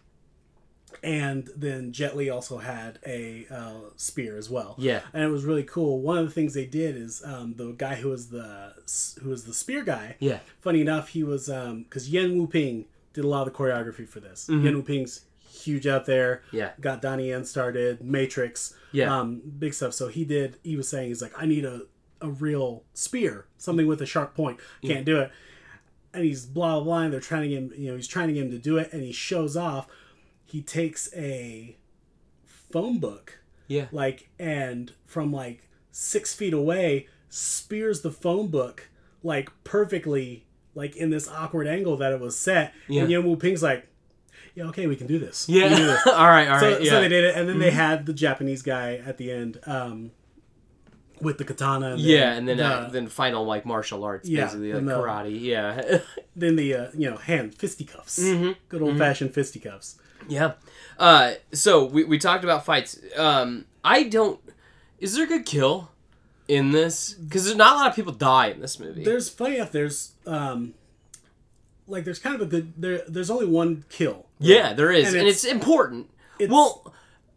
and 1.02 1.50
then 1.56 1.92
Jet 1.92 2.16
Li 2.16 2.30
also 2.30 2.58
had 2.58 2.98
a 3.06 3.46
uh, 3.50 3.90
spear 3.96 4.36
as 4.36 4.48
well. 4.50 4.74
Yeah. 4.78 5.00
and 5.12 5.22
it 5.22 5.28
was 5.28 5.44
really 5.44 5.64
cool. 5.64 6.00
One 6.00 6.18
of 6.18 6.24
the 6.26 6.32
things 6.32 6.54
they 6.54 6.66
did 6.66 6.96
is 6.96 7.22
um, 7.24 7.54
the 7.56 7.72
guy 7.72 7.94
who 7.96 8.08
was 8.08 8.28
the 8.28 8.74
who 9.22 9.30
was 9.30 9.44
the 9.44 9.54
spear 9.54 9.82
guy. 9.82 10.16
yeah. 10.20 10.40
Funny 10.60 10.80
enough, 10.80 11.08
he 11.08 11.22
was 11.24 11.46
because 11.46 12.08
Yuen 12.08 12.38
Woo-ping 12.38 12.86
did 13.12 13.24
a 13.24 13.28
lot 13.28 13.46
of 13.46 13.52
the 13.52 13.58
choreography 13.58 14.08
for 14.08 14.20
this. 14.20 14.48
Mm-hmm. 14.48 14.64
Yuen 14.64 14.74
Woo-ping's 14.76 15.22
huge 15.50 15.86
out 15.86 16.06
there. 16.06 16.42
Yeah. 16.50 16.70
got 16.80 17.02
Donnie 17.02 17.28
Yen 17.28 17.44
started, 17.44 18.02
Matrix. 18.02 18.74
Yeah. 18.92 19.14
um, 19.16 19.40
big 19.58 19.74
stuff. 19.74 19.94
So 19.94 20.08
he 20.08 20.24
did. 20.24 20.56
He 20.62 20.76
was 20.76 20.88
saying 20.88 21.08
he's 21.08 21.22
like, 21.22 21.32
I 21.36 21.46
need 21.46 21.64
a 21.64 21.82
a 22.20 22.30
real 22.30 22.84
spear, 22.94 23.46
something 23.58 23.86
with 23.86 24.00
a 24.00 24.06
sharp 24.06 24.34
point. 24.34 24.60
Can't 24.84 25.04
do 25.04 25.18
it. 25.18 25.32
And 26.14 26.24
he's 26.24 26.46
blah 26.46 26.76
blah 26.76 26.84
blah. 26.84 26.98
And 27.00 27.12
they're 27.12 27.20
trying 27.20 27.42
to 27.42 27.48
get 27.48 27.58
him. 27.58 27.72
You 27.76 27.90
know, 27.90 27.96
he's 27.96 28.06
trying 28.06 28.28
to 28.28 28.34
get 28.34 28.44
him 28.44 28.50
to 28.52 28.58
do 28.58 28.76
it, 28.78 28.92
and 28.92 29.02
he 29.02 29.12
shows 29.12 29.56
off. 29.56 29.88
He 30.52 30.60
takes 30.60 31.08
a 31.16 31.76
phone 32.44 32.98
book 32.98 33.38
Yeah. 33.68 33.86
like 33.90 34.28
and 34.38 34.92
from 35.06 35.32
like 35.32 35.68
six 35.90 36.34
feet 36.34 36.52
away 36.52 37.06
spears 37.30 38.02
the 38.02 38.10
phone 38.10 38.48
book 38.48 38.88
like 39.22 39.48
perfectly 39.64 40.44
like 40.74 40.94
in 40.96 41.08
this 41.08 41.26
awkward 41.26 41.66
angle 41.66 41.96
that 41.96 42.12
it 42.12 42.20
was 42.20 42.38
set 42.38 42.74
Yeah. 42.88 43.04
and 43.04 43.24
Woo-ping's 43.24 43.62
like 43.62 43.88
yeah 44.54 44.64
okay 44.64 44.86
we 44.86 44.96
can 44.96 45.06
do 45.06 45.18
this 45.18 45.46
can 45.46 45.54
do 45.54 45.60
Yeah. 45.60 45.68
this. 45.86 46.06
all 46.06 46.26
right. 46.26 46.46
All 46.48 46.52
right. 46.54 46.60
so, 46.60 46.68
yeah. 46.68 46.74
Mm-hmm. 46.76 46.84
so 46.86 47.00
they 47.00 47.08
did 47.08 47.24
it 47.24 47.34
and 47.36 47.48
then 47.48 47.58
they 47.58 47.70
had 47.70 48.04
the 48.04 48.12
Japanese 48.12 48.60
guy 48.60 48.96
at 48.96 49.16
the 49.16 49.30
end 49.32 49.58
um 49.66 50.10
with 51.20 51.38
the 51.38 51.44
katana 51.44 51.92
and 51.92 52.00
yeah, 52.00 52.32
and 52.32 52.48
then 52.48 52.56
the, 52.56 52.66
uh, 52.66 52.88
then 52.90 53.06
final 53.06 53.44
like 53.44 53.64
martial 53.64 54.02
arts, 54.02 54.28
Yeah, 54.28 54.44
basically 54.44 54.72
like 54.72 54.84
the- 54.84 54.90
karate. 54.92 55.40
Yeah. 55.40 55.98
then 56.36 56.56
the 56.56 56.74
uh, 56.74 56.86
you 56.94 57.08
know 57.08 57.16
hand 57.16 57.54
fisticuffs 57.54 58.18
Mm-hmm. 58.18 58.52
good 58.68 58.82
old 58.82 58.98
fashioned 58.98 59.32
fisticuffs 59.32 59.98
Yeah. 60.28 60.52
Uh, 60.98 61.32
so 61.52 61.84
we, 61.84 62.04
we 62.04 62.18
talked 62.18 62.44
about 62.44 62.64
fights. 62.64 62.98
Um, 63.16 63.64
I 63.84 64.04
don't. 64.04 64.38
Is 65.00 65.14
there 65.14 65.24
a 65.24 65.28
good 65.28 65.44
kill 65.46 65.90
in 66.48 66.70
this? 66.72 67.14
Because 67.14 67.44
there's 67.44 67.56
not 67.56 67.74
a 67.74 67.76
lot 67.78 67.90
of 67.90 67.96
people 67.96 68.12
die 68.12 68.48
in 68.48 68.60
this 68.60 68.78
movie. 68.78 69.02
there's 69.04 69.28
funny 69.28 69.56
enough 69.56 69.72
there's 69.72 70.12
um 70.26 70.74
like 71.88 72.04
there's 72.04 72.18
kind 72.20 72.34
of 72.36 72.40
a 72.42 72.46
good 72.46 72.72
there 72.76 73.02
there's 73.08 73.30
only 73.30 73.46
one 73.46 73.84
kill 73.88 74.26
yeah, 74.38 74.72
there 74.72 74.90
is, 74.90 75.08
And 75.08 75.16
and, 75.18 75.28
it's- 75.28 75.44
it's, 75.44 75.52
important. 75.52 76.10
it's- 76.38 76.50
well, 76.52 76.92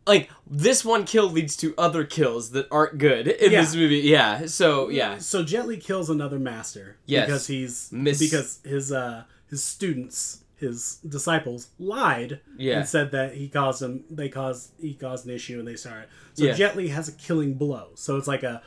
like 0.07 0.29
this 0.47 0.83
one 0.85 1.03
kill 1.05 1.29
leads 1.29 1.55
to 1.57 1.73
other 1.77 2.03
kills 2.03 2.51
that 2.51 2.67
aren't 2.71 2.97
good 2.99 3.27
in 3.27 3.51
Yeah. 3.51 3.61
this 3.61 3.73
movie. 3.75 3.97
Yeah. 3.99 4.45
So 4.47 4.89
yeah. 4.89 5.17
So 5.19 5.43
Jet 5.43 5.67
Li 5.67 5.77
kills 5.77 6.09
another 6.11 6.37
master 6.39 6.97
Yes. 7.07 7.25
because 7.25 7.47
he's 7.47 7.91
Miss- 7.91 8.19
because 8.19 8.59
his 8.63 8.91
uh 8.91 9.23
his 9.49 9.63
students 9.63 10.43
his 10.57 10.99
disciples 11.07 11.69
lied 11.79 12.39
Yeah. 12.57 12.77
and 12.79 12.87
said 12.87 13.11
that 13.11 13.33
he 13.35 13.49
caused 13.49 13.81
them 13.81 14.03
they 14.09 14.29
caused 14.29 14.71
he 14.79 14.93
caused 14.93 15.25
an 15.25 15.33
issue 15.33 15.59
and 15.59 15.67
they 15.67 15.75
started. 15.75 16.07
So 16.33 16.45
Yeah. 16.45 16.53
Jet 16.53 16.75
Li 16.77 16.87
has 16.89 17.07
a 17.09 17.11
killing 17.13 17.55
blow. 17.55 17.89
So 17.95 18.15
it's 18.17 18.27
like 18.27 18.43
a 18.43 18.61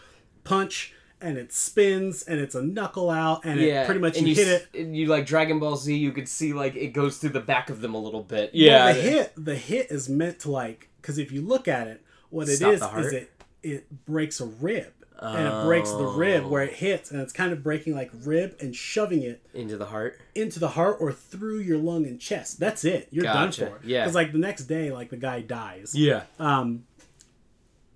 punch 0.44 0.92
and 1.20 1.37
it 1.37 1.53
spins 1.53 2.22
and 2.22 2.38
it's 2.38 2.55
a 2.55 2.62
knuckle 2.62 3.11
out 3.11 3.44
and 3.44 3.59
Yeah, 3.61 3.83
it 3.83 3.87
pretty 3.87 4.01
much 4.01 4.18
and 4.18 4.29
you, 4.29 4.35
hit 4.35 4.48
it. 4.48 4.66
and 4.79 4.96
You 4.96 5.07
like 5.07 5.27
Dragon 5.27 5.59
Ball 5.59 5.77
Z, 5.77 5.94
you 5.96 6.12
could 6.12 6.29
see 6.29 6.53
like 6.53 6.77
it 6.77 6.88
goes 6.88 7.18
through 7.18 7.31
the 7.31 7.40
back 7.40 7.70
of 7.70 7.81
them 7.81 7.94
a 7.94 7.98
little 8.01 8.22
bit. 8.22 8.51
Well, 8.53 8.62
Yeah, 8.62 8.92
the 8.92 9.01
hit 9.01 9.33
the 9.37 9.57
hit 9.57 9.90
is 9.90 10.09
meant 10.09 10.40
to 10.40 10.51
like 10.51 10.88
because 11.01 11.18
if 11.18 11.33
you 11.33 11.40
look 11.42 11.68
at 11.68 11.88
it, 11.88 12.03
what 12.31 12.48
it 12.48 12.57
Stop 12.57 12.72
is 12.74 12.81
the 12.81 12.87
heart? 12.88 13.05
is 13.07 13.12
it 13.14 13.33
it 13.62 14.05
breaks 14.07 14.40
a 14.40 14.46
rib. 14.46 14.92
And 15.21 15.49
it 15.49 15.65
breaks 15.65 15.91
the 15.91 16.05
rib 16.07 16.45
Oh. 16.45 16.49
where 16.49 16.63
it 16.63 16.75
hits, 16.75 17.11
and 17.11 17.21
it's 17.21 17.33
kind 17.33 17.53
of 17.53 17.63
breaking 17.63 17.95
like 17.95 18.11
rib 18.25 18.55
and 18.61 18.75
shoving 18.77 19.23
it 19.23 19.43
into 19.53 19.77
the 19.77 19.87
heart. 19.87 20.21
into 20.35 20.61
the 20.61 20.69
heart 20.69 20.99
or 21.01 21.13
through 21.13 21.59
your 21.61 21.79
lung 21.79 22.07
and 22.07 22.21
chest. 22.21 22.61
That's 22.61 22.85
it. 22.85 23.09
You're 23.11 23.25
Gotcha. 23.25 23.61
done 23.63 23.71
for. 23.81 23.87
Yeah. 23.87 24.03
Because 24.03 24.15
like 24.15 24.31
the 24.33 24.39
next 24.39 24.65
day, 24.67 24.93
like 24.93 25.11
the 25.11 25.17
guy 25.17 25.41
dies. 25.41 25.93
Yeah, 25.95 26.23
Um, 26.39 26.85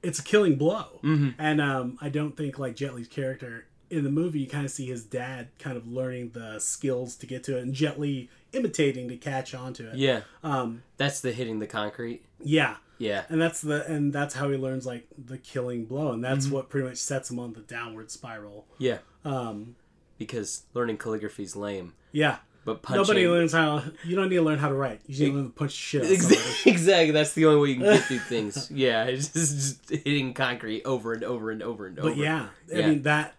it's 0.03 0.19
a 0.19 0.23
killing 0.25 0.57
blow. 0.57 0.99
Mm-hmm. 1.05 1.31
And 1.41 1.61
um, 1.61 1.99
I 2.01 2.09
don't 2.09 2.37
think 2.37 2.59
like 2.59 2.75
Jet 2.75 2.95
Li's 2.95 3.07
character 3.09 3.67
in 3.89 4.05
the 4.05 4.11
movie, 4.11 4.41
you 4.41 4.49
kind 4.49 4.65
of 4.65 4.71
see 4.71 4.87
his 4.87 5.05
dad 5.05 5.49
kind 5.59 5.77
of 5.77 5.87
learning 5.87 6.31
the 6.35 6.59
skills 6.59 7.15
to 7.17 7.27
get 7.27 7.45
to 7.45 7.59
it, 7.59 7.63
and 7.63 7.75
Jet 7.75 8.01
Li 8.01 8.31
imitating 8.53 9.09
to 9.09 9.17
catch 9.17 9.55
on 9.55 9.73
to 9.75 9.91
it. 9.91 9.97
yeah. 9.97 10.23
Um, 10.43 10.83
That's 10.97 11.21
the 11.21 11.33
hitting 11.33 11.59
the 11.59 11.67
concrete. 11.67 12.23
yeah. 12.43 12.77
Yeah, 13.03 13.25
And 13.29 13.41
that's 13.41 13.61
the 13.61 13.85
and 13.87 14.13
that's 14.13 14.35
how 14.35 14.49
he 14.51 14.57
learns 14.57 14.87
like 14.87 15.07
the 15.19 15.39
killing 15.39 15.85
blow, 15.87 16.13
and 16.13 16.23
that's 16.25 16.47
Mm-hmm. 16.47 16.55
what 16.55 16.69
pretty 16.69 16.87
much 16.89 16.99
sets 16.99 17.31
him 17.31 17.39
on 17.39 17.53
the 17.53 17.61
downward 17.61 18.11
spiral. 18.11 18.67
yeah. 18.79 18.99
Um, 19.25 19.77
Because 20.19 20.63
learning 20.75 20.99
calligraphy 20.99 21.43
is 21.43 21.57
lame, 21.57 21.95
yeah. 22.13 22.37
but 22.65 22.83
punching. 22.83 23.03
Nobody 23.03 23.27
learns 23.29 23.53
how. 23.53 23.83
You 24.05 24.15
don't 24.17 24.29
need 24.29 24.37
to 24.37 24.43
learn 24.43 24.59
how 24.59 24.69
to 24.69 24.75
write. 24.75 25.01
You 25.07 25.15
just 25.15 25.21
need 25.21 25.31
to 25.31 25.35
learn 25.37 25.45
to 25.47 25.51
punch 25.51 25.73
shit 25.73 26.05
out 26.05 26.11
of 26.13 26.19
somebody. 26.19 26.41
Exactly. 26.71 27.11
That's 27.11 27.33
the 27.33 27.47
only 27.47 27.61
way 27.61 27.69
you 27.71 27.75
can 27.77 27.85
get 27.85 28.05
through 28.05 28.19
things. 28.35 28.71
Yeah, 28.71 29.05
it's 29.05 29.33
just, 29.33 29.55
just 29.89 29.91
hitting 30.05 30.33
concrete 30.35 30.83
over 30.85 31.13
and 31.13 31.25
over 31.25 31.51
and 31.51 31.63
over 31.63 31.87
and 31.87 31.99
over. 31.99 32.11
But 32.11 32.17
yeah, 32.19 32.49
I 32.73 32.83
mean 32.89 33.03
that 33.03 33.35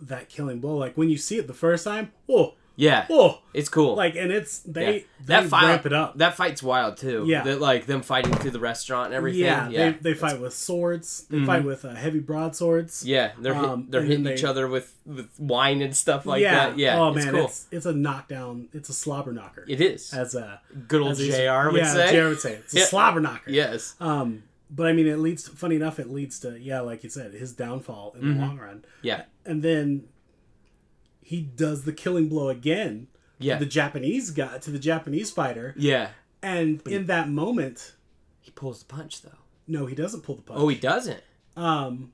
that 0.00 0.28
killing 0.28 0.58
blow. 0.60 0.76
Like 0.76 0.96
when 0.96 1.08
you 1.10 1.16
see 1.16 1.38
it 1.38 1.46
the 1.46 1.54
first 1.54 1.84
time, 1.84 2.12
oh, 2.28 2.54
Yeah, 2.78 3.06
oh, 3.08 3.38
it's 3.54 3.70
cool. 3.70 3.94
like 3.96 4.16
and 4.16 4.30
it's 4.30 4.58
they 4.60 4.80
Yeah. 4.84 4.90
they 4.92 5.04
that 5.26 5.44
fight, 5.46 5.64
ramp 5.68 5.86
it 5.86 5.92
up. 5.94 6.18
That 6.18 6.36
fight's 6.36 6.62
wild 6.62 6.98
too. 6.98 7.24
Yeah. 7.26 7.42
That, 7.42 7.58
like 7.60 7.86
them 7.86 8.02
fighting 8.02 8.34
through 8.34 8.50
the 8.50 8.60
restaurant 8.60 9.06
and 9.06 9.14
everything. 9.14 9.40
yeah, 9.40 9.68
Yeah, 9.70 9.90
they, 9.92 10.12
they 10.12 10.14
fight 10.14 10.40
with 10.40 10.52
swords. 10.52 11.24
They 11.30 11.42
fight 11.44 11.64
with 11.64 11.84
uh, 11.86 11.94
heavy 11.94 12.18
broadswords. 12.20 13.02
yeah, 13.06 13.32
they're 13.40 13.54
hit, 13.54 13.64
Um, 13.64 13.86
they're 13.88 14.02
hitting 14.02 14.24
then 14.24 14.34
each 14.34 14.44
other 14.44 14.68
with 14.68 14.94
with 15.06 15.30
wine 15.38 15.80
and 15.80 15.96
stuff 15.96 16.26
like 16.26 16.42
yeah. 16.42 16.68
that. 16.70 16.78
Yeah, 16.78 17.00
Oh 17.00 17.14
it's 17.14 17.24
man, 17.24 17.34
cool. 17.34 17.44
it's 17.46 17.66
it's 17.70 17.86
a 17.86 17.94
knockdown. 17.94 18.68
It's 18.74 18.90
a 18.90 18.94
slobber 18.94 19.32
knocker. 19.32 19.64
It 19.66 19.80
is. 19.80 20.12
as 20.12 20.34
a 20.34 20.60
Good 20.86 21.00
old 21.00 21.16
JR 21.16 21.70
would 21.70 21.76
yeah, 21.80 21.92
say. 21.94 22.12
JR 22.20 22.28
would 22.28 22.40
say 22.40 22.52
it's 22.56 22.74
a 22.74 22.80
slobber 22.80 23.20
knocker. 23.20 23.50
Yes. 23.50 23.94
Um, 24.00 24.42
but 24.70 24.86
I 24.86 24.92
mean, 24.92 25.06
it 25.06 25.16
leads. 25.18 25.44
To, 25.44 25.52
funny 25.52 25.76
enough, 25.76 25.98
it 25.98 26.10
leads 26.10 26.40
to 26.40 26.58
yeah, 26.60 26.80
like 26.80 27.04
you 27.04 27.08
said, 27.08 27.32
his 27.32 27.52
downfall 27.52 28.14
in 28.16 28.22
Mm-hmm. 28.22 28.38
the 28.40 28.46
long 28.46 28.58
run. 28.58 28.84
Yeah. 29.00 29.22
And 29.46 29.62
then 29.62 30.08
he 31.26 31.40
does 31.40 31.82
the 31.82 31.92
killing 31.92 32.28
blow 32.28 32.48
again 32.48 33.08
Yeah. 33.40 33.58
to 33.58 33.64
the 33.64 33.70
Japanese 33.70 34.30
guy, 34.30 34.58
to 34.58 34.70
the 34.70 34.78
Japanese 34.78 35.30
fighter, 35.32 35.74
Yeah. 35.76 36.10
and 36.42 36.80
in 36.86 37.06
that 37.06 37.28
moment, 37.28 37.94
He 38.40 38.52
pulls 38.52 38.78
the 38.78 38.84
punch 38.86 39.22
though. 39.22 39.38
no, 39.66 39.86
he 39.86 39.94
doesn't 39.96 40.22
pull 40.22 40.36
the 40.36 40.42
punch. 40.42 40.60
Oh, 40.60 40.68
he 40.68 40.76
doesn't. 40.76 41.22
um, 41.56 42.12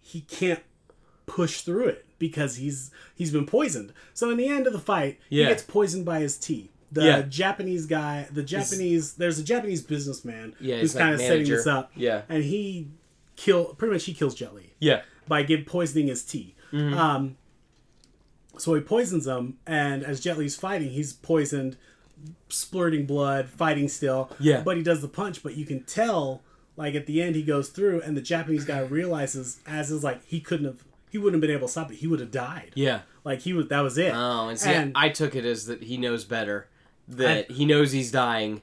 he 0.00 0.20
can't 0.22 0.62
push 1.26 1.60
through 1.62 1.86
it 1.88 2.06
because 2.18 2.56
he's 2.56 2.90
he's 3.14 3.30
been 3.30 3.46
poisoned. 3.46 3.92
So 4.14 4.30
in 4.30 4.36
the 4.38 4.48
end 4.48 4.66
of 4.66 4.72
the 4.72 4.78
fight, 4.78 5.18
Yeah. 5.28 5.44
he 5.44 5.48
gets 5.50 5.62
poisoned 5.62 6.04
by 6.04 6.20
his 6.20 6.36
tea. 6.38 6.70
The 6.92 7.04
Yeah. 7.04 7.22
Japanese 7.22 7.86
guy, 7.86 8.28
the 8.32 8.42
Japanese, 8.42 9.14
there's 9.14 9.38
a 9.38 9.42
Japanese 9.44 9.82
businessman 9.82 10.54
Yeah, 10.60 10.76
who's 10.76 10.92
he's 10.92 10.94
like 10.94 11.02
kind 11.02 11.14
of 11.14 11.20
setting 11.20 11.48
this 11.48 11.66
up, 11.66 11.90
Yeah. 11.96 12.22
and 12.28 12.44
he 12.44 12.88
kill 13.36 13.74
pretty 13.74 13.92
much 13.94 14.04
he 14.04 14.14
kills 14.14 14.34
Jet 14.34 14.54
Li 14.54 14.72
Yeah. 14.78 15.02
by 15.26 15.42
give 15.42 15.66
poisoning 15.66 16.06
his 16.08 16.22
tea. 16.22 16.54
Mm-hmm. 16.72 16.94
Um, 16.96 17.36
so 18.58 18.74
he 18.74 18.80
poisons 18.80 19.26
him, 19.26 19.58
and 19.66 20.02
as 20.04 20.20
Jet 20.20 20.38
Li's 20.38 20.56
fighting, 20.56 20.90
he's 20.90 21.12
poisoned, 21.12 21.76
splurting 22.48 23.06
blood, 23.06 23.48
fighting 23.48 23.88
still. 23.88 24.30
Yeah. 24.38 24.62
But 24.62 24.76
he 24.76 24.82
does 24.82 25.00
the 25.02 25.08
punch, 25.08 25.42
but 25.42 25.56
you 25.56 25.64
can 25.66 25.82
tell, 25.84 26.42
like 26.76 26.94
at 26.94 27.06
the 27.06 27.22
end, 27.22 27.36
he 27.36 27.42
goes 27.42 27.68
through, 27.68 28.02
and 28.02 28.16
the 28.16 28.22
Japanese 28.22 28.64
guy 28.64 28.80
realizes, 28.80 29.60
as 29.66 29.90
is 29.90 30.04
like 30.04 30.24
he 30.26 30.40
couldn't 30.40 30.66
have, 30.66 30.84
he 31.10 31.18
wouldn't 31.18 31.34
have 31.42 31.46
been 31.48 31.56
able 31.56 31.66
to 31.68 31.72
stop 31.72 31.90
it. 31.90 31.96
He 31.96 32.06
would 32.06 32.20
have 32.20 32.30
died. 32.30 32.72
Yeah. 32.74 33.00
Like 33.24 33.40
he 33.40 33.52
was, 33.52 33.68
that 33.68 33.80
was 33.80 33.96
it. 33.98 34.12
Oh, 34.14 34.48
and 34.48 34.58
see, 34.58 34.70
And- 34.70 34.92
I 34.94 35.08
took 35.08 35.34
it 35.34 35.44
as 35.44 35.66
that 35.66 35.82
he 35.82 35.96
knows 35.96 36.24
better. 36.24 36.68
That 37.08 37.50
he 37.50 37.66
knows 37.66 37.92
he's 37.92 38.10
dying. 38.10 38.62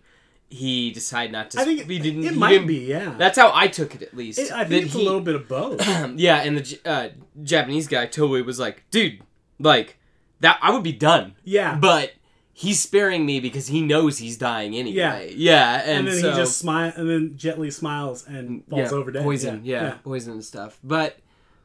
He 0.49 0.91
decided 0.91 1.31
not 1.31 1.51
to. 1.51 1.61
I 1.61 1.63
think 1.63 1.87
he 1.89 1.97
didn't. 1.99 2.25
it 2.25 2.33
he 2.33 2.37
might 2.39 2.49
didn't- 2.51 2.67
be, 2.67 2.79
yeah. 2.85 3.13
That's 3.17 3.37
how 3.37 3.51
I 3.53 3.67
took 3.67 3.95
it, 3.95 4.01
at 4.01 4.15
least. 4.17 4.37
It- 4.39 4.51
I 4.51 4.63
That 4.63 4.69
think 4.69 4.85
it's 4.85 4.93
he- 4.95 5.01
a 5.01 5.05
little 5.05 5.21
bit 5.21 5.35
of 5.35 5.47
both. 5.47 5.79
Yeah, 6.17 6.37
and 6.41 6.57
the 6.57 6.79
uh, 6.85 7.09
Japanese 7.43 7.87
guy 7.87 8.07
Toei 8.07 8.43
was 8.43 8.59
like, 8.59 8.83
"Dude, 8.91 9.21
like 9.63 9.97
that, 10.39 10.59
I 10.61 10.71
would 10.71 10.83
be 10.83 10.93
done." 10.93 11.35
Yeah. 11.43 11.75
but 11.75 12.13
he's 12.53 12.79
sparing 12.79 13.25
me 13.25 13.39
because 13.39 13.67
he 13.67 13.81
knows 13.81 14.19
he's 14.19 14.37
dying 14.37 14.75
anyway. 14.75 15.33
Yeah, 15.35 15.81
and, 15.81 15.99
and 15.99 16.07
then 16.07 16.21
so, 16.21 16.31
he 16.31 16.37
just 16.37 16.57
smile, 16.57 16.93
and 16.95 17.09
then 17.09 17.37
Jet 17.37 17.59
Li 17.59 17.71
smiles 17.71 18.27
and 18.27 18.61
mm, 18.65 18.69
falls 18.69 18.91
yeah, 18.91 18.97
over 18.97 19.11
dead. 19.11 19.23
poison, 19.23 19.61
yeah, 19.63 19.95
poison 20.03 20.33
and 20.33 20.45
stuff. 20.45 20.79
But 20.83 21.17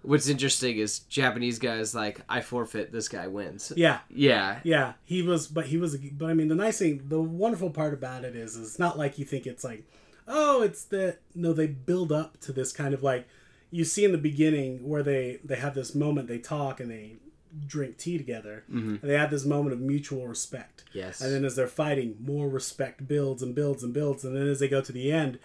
what's 0.02 0.28
interesting 0.28 0.78
is 0.78 1.00
Japanese 1.00 1.58
guys 1.58 1.94
like, 1.94 2.20
"I 2.28 2.40
forfeit. 2.40 2.92
This 2.92 3.08
guy 3.08 3.26
wins." 3.26 3.72
yeah. 3.76 4.00
Yeah, 4.08 4.60
Yeah, 4.64 4.92
he 5.04 5.22
was, 5.22 5.48
but 5.48 5.66
he 5.66 5.76
was, 5.76 5.96
but 5.96 6.30
I 6.30 6.34
mean, 6.34 6.48
the 6.48 6.54
nice 6.54 6.78
thing, 6.78 7.02
the 7.08 7.20
wonderful 7.20 7.70
part 7.70 7.92
about 7.92 8.24
it 8.24 8.34
is, 8.34 8.56
is 8.56 8.78
not 8.78 8.96
like 8.96 9.18
you 9.18 9.24
think 9.24 9.46
it's 9.46 9.64
like, 9.64 9.84
oh, 10.26 10.62
it's 10.62 10.84
the 10.84 11.18
no, 11.34 11.52
they 11.52 11.66
build 11.66 12.12
up 12.12 12.40
to 12.42 12.52
this 12.52 12.72
kind 12.72 12.94
of 12.94 13.02
like, 13.02 13.28
you 13.70 13.84
see 13.84 14.04
in 14.04 14.12
the 14.12 14.18
beginning 14.18 14.88
where 14.88 15.02
they 15.02 15.40
they 15.44 15.56
have 15.56 15.74
this 15.74 15.94
moment, 15.94 16.28
they 16.28 16.38
talk 16.38 16.80
and 16.80 16.90
they 16.90 17.16
drink 17.66 17.96
tea 17.96 18.18
together, 18.18 18.64
mm-hmm. 18.70 18.96
and 18.96 19.00
they 19.02 19.14
have 19.14 19.30
this 19.30 19.44
moment 19.44 19.72
of 19.72 19.80
mutual 19.80 20.26
respect. 20.26 20.84
Yes. 20.92 21.20
and 21.20 21.32
then 21.32 21.44
as 21.44 21.56
they're 21.56 21.66
fighting, 21.68 22.16
more 22.20 22.48
respect 22.48 23.06
builds 23.06 23.42
and 23.42 23.54
builds 23.54 23.82
and 23.82 23.92
builds, 23.92 24.24
and 24.24 24.34
then 24.36 24.48
as 24.48 24.58
they 24.60 24.68
go 24.68 24.80
to 24.80 24.92
the 24.92 25.12
end, 25.12 25.38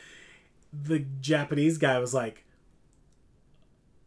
the 0.74 1.00
Japanese 1.22 1.78
guy 1.78 2.00
was 2.00 2.14
like. 2.14 2.44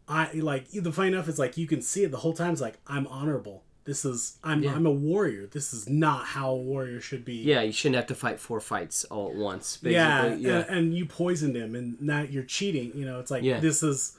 I 0.07 0.31
like 0.35 0.69
the 0.71 0.93
funny 0.93 1.09
enough 1.09 1.29
is 1.29 1.39
like 1.39 1.57
you 1.57 1.67
can 1.67 1.81
see 1.81 2.05
it 2.05 2.11
the 2.11 2.19
whole 2.19 2.35
time. 2.35 2.53
It's 2.53 2.61
like 2.61 2.79
I'm 2.87 3.07
honorable. 3.07 3.63
This 3.85 4.05
is 4.05 4.37
I'm 4.45 4.63
Yeah. 4.63 4.75
I'm 4.75 4.85
a 4.85 4.91
warrior. 4.91 5.47
This 5.47 5.73
is 5.73 5.89
not 5.89 6.27
how 6.27 6.51
a 6.51 6.57
warrior 6.57 7.01
should 7.01 7.25
be. 7.25 7.37
yeah. 7.37 7.63
You 7.63 7.73
shouldn't 7.73 7.97
have 7.97 8.07
to 8.09 8.15
fight 8.15 8.39
four 8.39 8.61
fights 8.61 9.05
all 9.05 9.31
at 9.31 9.35
once. 9.35 9.79
Basically. 9.79 9.95
yeah, 9.95 10.35
yeah. 10.35 10.65
And, 10.69 10.77
and 10.79 10.95
you 10.95 11.07
poisoned 11.07 11.57
him, 11.57 11.75
and 11.75 11.99
now 12.03 12.21
you're 12.21 12.43
cheating. 12.43 12.93
You 12.95 13.07
know, 13.07 13.19
it's 13.19 13.31
like 13.31 13.43
Yeah. 13.45 13.61
this 13.61 13.83
is, 13.83 14.19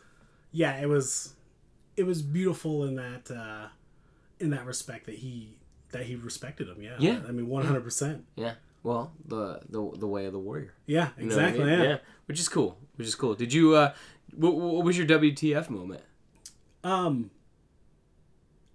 yeah. 0.51 0.75
It 0.81 0.89
was, 0.89 1.34
it 1.97 2.03
was 2.05 2.21
beautiful 2.21 2.83
in 2.85 2.95
that, 2.95 3.31
uh 3.31 3.67
in 4.39 4.49
that 4.51 4.65
respect 4.65 5.05
that 5.05 5.15
he 5.15 5.57
that 5.91 6.03
he 6.03 6.15
respected 6.15 6.67
him. 6.67 6.81
Yeah, 6.81 6.95
Yeah. 6.99 7.21
I 7.27 7.31
mean, 7.31 7.47
one 7.47 7.65
hundred 7.65 7.83
percent. 7.83 8.25
Yeah. 8.35 8.53
Well, 8.83 9.13
the 9.25 9.61
the 9.69 9.91
the 9.97 10.07
way 10.07 10.25
of 10.25 10.33
the 10.33 10.39
warrior. 10.39 10.73
Yeah, 10.85 11.09
You 11.17 11.25
know 11.27 11.35
I 11.37 11.39
exactly. 11.47 11.65
mean? 11.65 11.79
Yeah. 11.79 11.97
Which 12.25 12.39
is 12.39 12.49
cool. 12.49 12.77
Which 12.97 13.07
is 13.07 13.15
cool. 13.15 13.33
Did 13.35 13.53
you? 13.53 13.75
uh 13.75 13.93
what, 14.35 14.55
what 14.55 14.83
was 14.83 14.97
your 14.97 15.07
WTF 15.07 15.69
moment? 15.69 16.01
Um, 16.83 17.31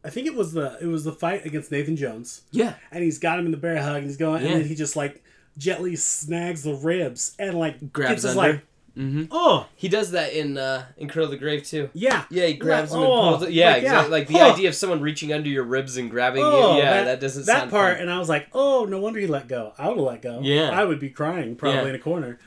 I 0.04 0.08
think 0.10 0.26
it 0.26 0.34
was 0.34 0.52
the 0.52 0.78
it 0.80 0.86
was 0.86 1.04
the 1.04 1.12
fight 1.12 1.44
against 1.44 1.70
Nathan 1.70 1.96
Jones. 1.96 2.42
Yeah. 2.50 2.74
and 2.90 3.02
he's 3.04 3.18
got 3.18 3.38
him 3.38 3.44
in 3.46 3.50
the 3.50 3.58
bear 3.58 3.82
hug, 3.82 3.96
and 3.98 4.06
he's 4.06 4.16
going, 4.16 4.42
Yeah. 4.42 4.52
and 4.52 4.60
then 4.62 4.68
he 4.68 4.74
just 4.74 4.96
like 4.96 5.22
gently 5.58 5.94
snags 5.96 6.62
the 6.62 6.74
ribs 6.74 7.34
and 7.38 7.58
like 7.58 7.92
Grabs 7.92 8.22
his 8.22 8.36
under. 8.36 8.52
like, 8.54 8.62
Mm-hmm. 8.98 9.24
oh 9.30 9.66
He 9.76 9.88
does 9.88 10.10
that 10.10 10.32
in 10.32 10.58
uh 10.58 10.84
in 10.96 11.08
Cradle 11.08 11.30
the 11.30 11.36
Grave 11.36 11.64
too. 11.64 11.90
yeah, 11.92 12.24
Yeah, 12.30 12.46
he 12.46 12.54
grabs 12.54 12.90
Like, 12.90 12.98
him 12.98 13.04
and 13.04 13.12
oh, 13.12 13.30
pulls 13.30 13.42
it. 13.44 13.52
Yeah, 13.52 13.66
like, 13.72 13.82
yeah. 13.82 13.88
exactly. 13.90 14.10
Like 14.18 14.28
the 14.28 14.38
Oh. 14.40 14.52
idea 14.52 14.68
of 14.68 14.74
someone 14.74 15.00
reaching 15.00 15.32
under 15.32 15.48
your 15.48 15.64
ribs 15.64 15.96
and 15.96 16.10
grabbing 16.10 16.42
Oh, 16.44 16.72
you. 16.76 16.82
Yeah, 16.82 17.04
that, 17.04 17.20
doesn't 17.20 17.46
that 17.46 17.70
part, 17.70 17.94
fun. 17.94 18.02
and 18.02 18.10
I 18.10 18.18
was 18.18 18.28
like, 18.28 18.48
oh, 18.52 18.84
no 18.86 18.98
wonder 19.00 19.20
he 19.20 19.26
let 19.26 19.46
go. 19.48 19.72
I 19.78 19.88
would 19.88 19.96
have 19.96 20.06
let 20.06 20.22
go. 20.22 20.40
Yeah. 20.42 20.70
I 20.70 20.84
would 20.84 20.98
be 21.00 21.10
crying 21.10 21.56
probably 21.56 21.80
Yeah. 21.82 21.88
in 21.88 21.94
a 21.94 21.98
corner. 21.98 22.38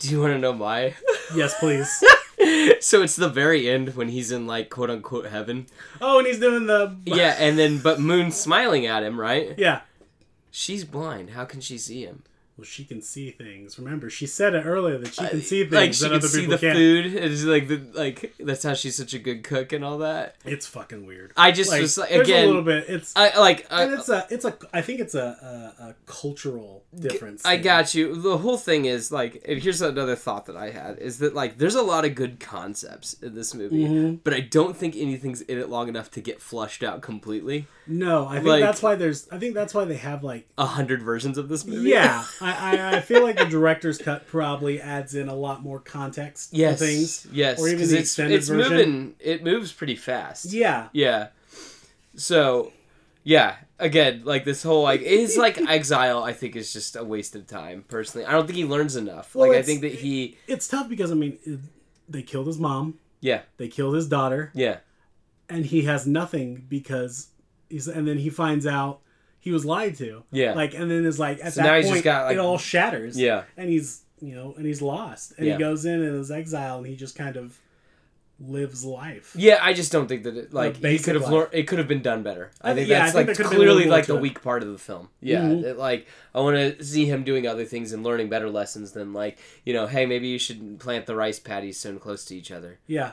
Do 0.00 0.10
you 0.10 0.20
want 0.20 0.32
to 0.34 0.38
know 0.38 0.52
why? 0.52 0.94
Yes, 1.34 1.54
please. 1.58 1.88
so 2.80 3.02
it's 3.02 3.16
the 3.16 3.28
very 3.30 3.68
end 3.68 3.94
when 3.96 4.08
he's 4.08 4.30
in 4.30 4.46
like 4.46 4.68
quote 4.70 4.90
unquote 4.90 5.26
heaven. 5.26 5.66
oh, 6.00 6.18
and 6.18 6.26
he's 6.26 6.38
doing 6.38 6.66
the 6.66 6.96
Yeah, 7.06 7.34
and 7.38 7.58
then 7.58 7.78
but 7.78 7.98
Moon's 8.00 8.36
smiling 8.36 8.86
at 8.86 9.02
him, 9.02 9.18
right? 9.20 9.54
yeah. 9.56 9.80
She's 10.50 10.84
blind. 10.84 11.30
How 11.30 11.44
can 11.44 11.60
she 11.60 11.76
see 11.78 12.02
him? 12.04 12.22
Well, 12.56 12.64
she 12.64 12.84
can 12.84 13.02
see 13.02 13.30
things. 13.32 13.78
Remember, 13.78 14.08
she 14.08 14.26
said 14.26 14.54
it 14.54 14.64
earlier 14.64 14.96
that 14.96 15.14
she 15.14 15.26
can 15.26 15.42
see 15.42 15.64
things 15.64 15.72
like 15.74 15.92
she 15.92 16.00
that 16.04 16.08
can 16.08 16.16
other 16.16 16.28
see 16.28 16.40
people 16.40 16.52
the 16.56 16.58
can't. 16.58 16.76
food. 16.76 17.14
It's 17.14 17.44
like 17.44 17.68
the 17.68 17.82
like 17.92 18.34
that's 18.40 18.62
how 18.62 18.72
she's 18.72 18.96
such 18.96 19.12
a 19.12 19.18
good 19.18 19.44
cook 19.44 19.72
and 19.74 19.84
all 19.84 19.98
that. 19.98 20.36
It's 20.44 20.66
fucking 20.66 21.04
weird. 21.04 21.32
I 21.36 21.52
just 21.52 21.70
was 21.78 21.98
like 21.98 22.08
there's 22.08 22.26
again. 22.28 22.44
a 22.44 22.46
little 22.46 22.62
bit. 22.62 22.86
It's 22.88 23.12
I 23.14 23.36
like. 23.38 23.66
I, 23.70 23.82
and 23.84 23.92
it's 23.92 24.08
a 24.08 24.26
it's 24.30 24.46
a 24.46 24.56
I 24.72 24.80
think 24.80 25.00
it's 25.00 25.14
a 25.14 25.74
a, 25.78 25.82
a 25.88 25.94
cultural 26.06 26.82
difference. 26.98 27.44
I 27.44 27.56
thing. 27.56 27.64
got 27.64 27.94
you. 27.94 28.14
The 28.20 28.38
whole 28.38 28.56
thing 28.56 28.86
is 28.86 29.12
like, 29.12 29.44
and 29.46 29.60
here's 29.60 29.82
another 29.82 30.16
thought 30.16 30.46
that 30.46 30.56
I 30.56 30.70
had 30.70 30.98
is 30.98 31.18
that 31.18 31.34
like, 31.34 31.58
there's 31.58 31.74
a 31.74 31.82
lot 31.82 32.06
of 32.06 32.14
good 32.14 32.40
concepts 32.40 33.12
in 33.14 33.34
this 33.34 33.52
movie, 33.54 33.84
Mm-hmm. 33.84 34.14
but 34.24 34.32
I 34.32 34.40
don't 34.40 34.74
think 34.74 34.96
anything's 34.96 35.42
in 35.42 35.58
it 35.58 35.68
long 35.68 35.88
enough 35.88 36.10
to 36.12 36.22
get 36.22 36.40
flushed 36.40 36.82
out 36.82 37.02
completely. 37.02 37.66
No, 37.86 38.26
I 38.26 38.36
think 38.36 38.46
Like- 38.46 38.62
that's 38.62 38.82
why 38.82 38.94
there's. 38.94 39.28
I 39.30 39.38
think 39.38 39.54
that's 39.54 39.74
why 39.74 39.84
they 39.84 39.96
have 39.96 40.24
like. 40.24 40.48
A 40.56 40.64
hundred 40.66 41.02
versions 41.02 41.36
of 41.38 41.48
this 41.50 41.64
movie. 41.66 41.90
Yeah, 41.90 42.24
I, 42.46 42.76
I 42.76 42.96
I 42.96 43.00
feel 43.00 43.22
like 43.22 43.36
the 43.36 43.44
director's 43.46 43.98
cut 43.98 44.26
probably 44.26 44.80
adds 44.80 45.14
in 45.14 45.28
a 45.28 45.34
lot 45.34 45.62
more 45.62 45.80
context 45.80 46.52
Yes. 46.52 46.78
to 46.78 46.84
things. 46.86 47.26
Yes. 47.32 47.60
or 47.60 47.68
even 47.68 47.78
the 47.88 47.94
it's 47.98 48.10
extended 48.10 48.36
it's 48.38 48.48
version. 48.48 48.72
moving. 48.76 49.14
It 49.20 49.42
moves 49.44 49.72
pretty 49.72 49.96
fast. 49.96 50.46
Yeah, 50.52 50.88
Yeah. 50.92 51.28
So, 52.16 52.72
yeah. 53.24 53.56
Again, 53.78 54.22
like 54.24 54.44
this 54.46 54.62
whole 54.62 54.82
like 54.82 55.02
his 55.02 55.36
like 55.36 55.58
exile, 55.68 56.22
I 56.24 56.32
think 56.32 56.56
is 56.56 56.72
just 56.72 56.96
a 56.96 57.04
waste 57.04 57.36
of 57.36 57.46
time. 57.46 57.84
Personally, 57.88 58.26
I 58.26 58.32
don't 58.32 58.46
think 58.46 58.56
he 58.56 58.64
learns 58.64 58.96
enough. 58.96 59.34
Well, 59.34 59.48
like 59.50 59.58
I 59.58 59.62
think 59.62 59.82
that 59.82 59.92
he, 59.92 60.38
it's 60.46 60.66
tough 60.66 60.88
because 60.88 61.10
I 61.10 61.14
mean, 61.14 61.38
it, 61.44 61.60
they 62.08 62.22
killed 62.22 62.46
his 62.46 62.58
mom, 62.58 62.98
yeah, 63.20 63.42
they 63.58 63.68
killed 63.68 63.94
his 63.96 64.08
daughter, 64.08 64.50
yeah, 64.54 64.78
and 65.50 65.66
he 65.66 65.82
has 65.82 66.06
nothing 66.06 66.64
because 66.70 67.28
he's. 67.68 67.86
And 67.86 68.08
then 68.08 68.16
he 68.16 68.30
finds 68.30 68.66
out 68.66 69.00
he 69.46 69.52
was 69.52 69.64
lied 69.64 69.94
to. 69.98 70.24
Yeah. 70.32 70.54
like 70.54 70.74
and 70.74 70.90
then 70.90 71.06
it's 71.06 71.20
like 71.20 71.38
at 71.42 71.52
So 71.54 71.62
that 71.62 71.84
point 71.84 72.02
got, 72.02 72.24
like- 72.26 72.34
it 72.34 72.38
all 72.40 72.58
shatters. 72.58 73.16
yeah. 73.18 73.44
and 73.56 73.70
he's 73.70 74.02
you 74.20 74.34
know 74.34 74.54
and 74.56 74.66
he's 74.66 74.82
lost, 74.82 75.34
and 75.38 75.46
Yeah. 75.46 75.52
he 75.54 75.58
goes 75.60 75.84
in 75.84 76.02
and 76.02 76.18
is 76.20 76.30
exile, 76.32 76.78
and 76.78 76.86
he 76.88 76.96
just 76.96 77.14
kind 77.16 77.36
of 77.36 77.58
lives 78.38 78.84
life. 78.84 79.32
Yeah, 79.38 79.58
I 79.62 79.72
just 79.72 79.90
don't 79.92 80.08
think 80.08 80.24
that 80.24 80.36
it 80.36 80.52
like 80.52 80.76
he 80.76 80.98
could 80.98 81.14
have 81.14 81.30
learned. 81.30 81.50
It 81.52 81.62
could 81.68 81.78
have 81.78 81.88
been 81.88 82.02
done 82.02 82.22
better. 82.22 82.50
I, 82.60 82.72
I 82.72 82.74
think 82.74 82.86
thi- 82.86 82.90
yeah, 82.90 82.98
I 82.98 83.00
that's 83.04 83.12
think 83.14 83.28
like 83.28 83.36
could 83.36 83.46
have 83.46 83.52
been 83.52 83.60
a 83.60 83.64
little 83.64 83.74
clearly 83.76 83.90
like 83.90 84.06
the 84.06 84.16
it. 84.16 84.20
weak 84.20 84.42
part 84.42 84.62
of 84.62 84.70
the 84.72 84.78
film. 84.78 85.08
Yeah, 85.20 85.42
Mhm. 85.42 85.62
that, 85.62 85.78
like 85.78 86.06
I 86.34 86.40
want 86.40 86.56
to 86.56 86.84
see 86.84 87.06
him 87.06 87.24
doing 87.24 87.46
other 87.46 87.64
things 87.64 87.92
and 87.92 88.02
learning 88.02 88.28
better 88.28 88.50
lessons 88.50 88.92
than 88.92 89.12
like 89.12 89.38
you 89.64 89.72
know, 89.72 89.86
hey, 89.86 90.04
maybe 90.06 90.28
you 90.28 90.38
should 90.38 90.78
plant 90.80 91.06
the 91.06 91.14
rice 91.14 91.38
paddies 91.38 91.78
so 91.78 91.96
close 91.98 92.24
to 92.26 92.36
each 92.36 92.50
other. 92.50 92.78
Yeah, 92.86 93.12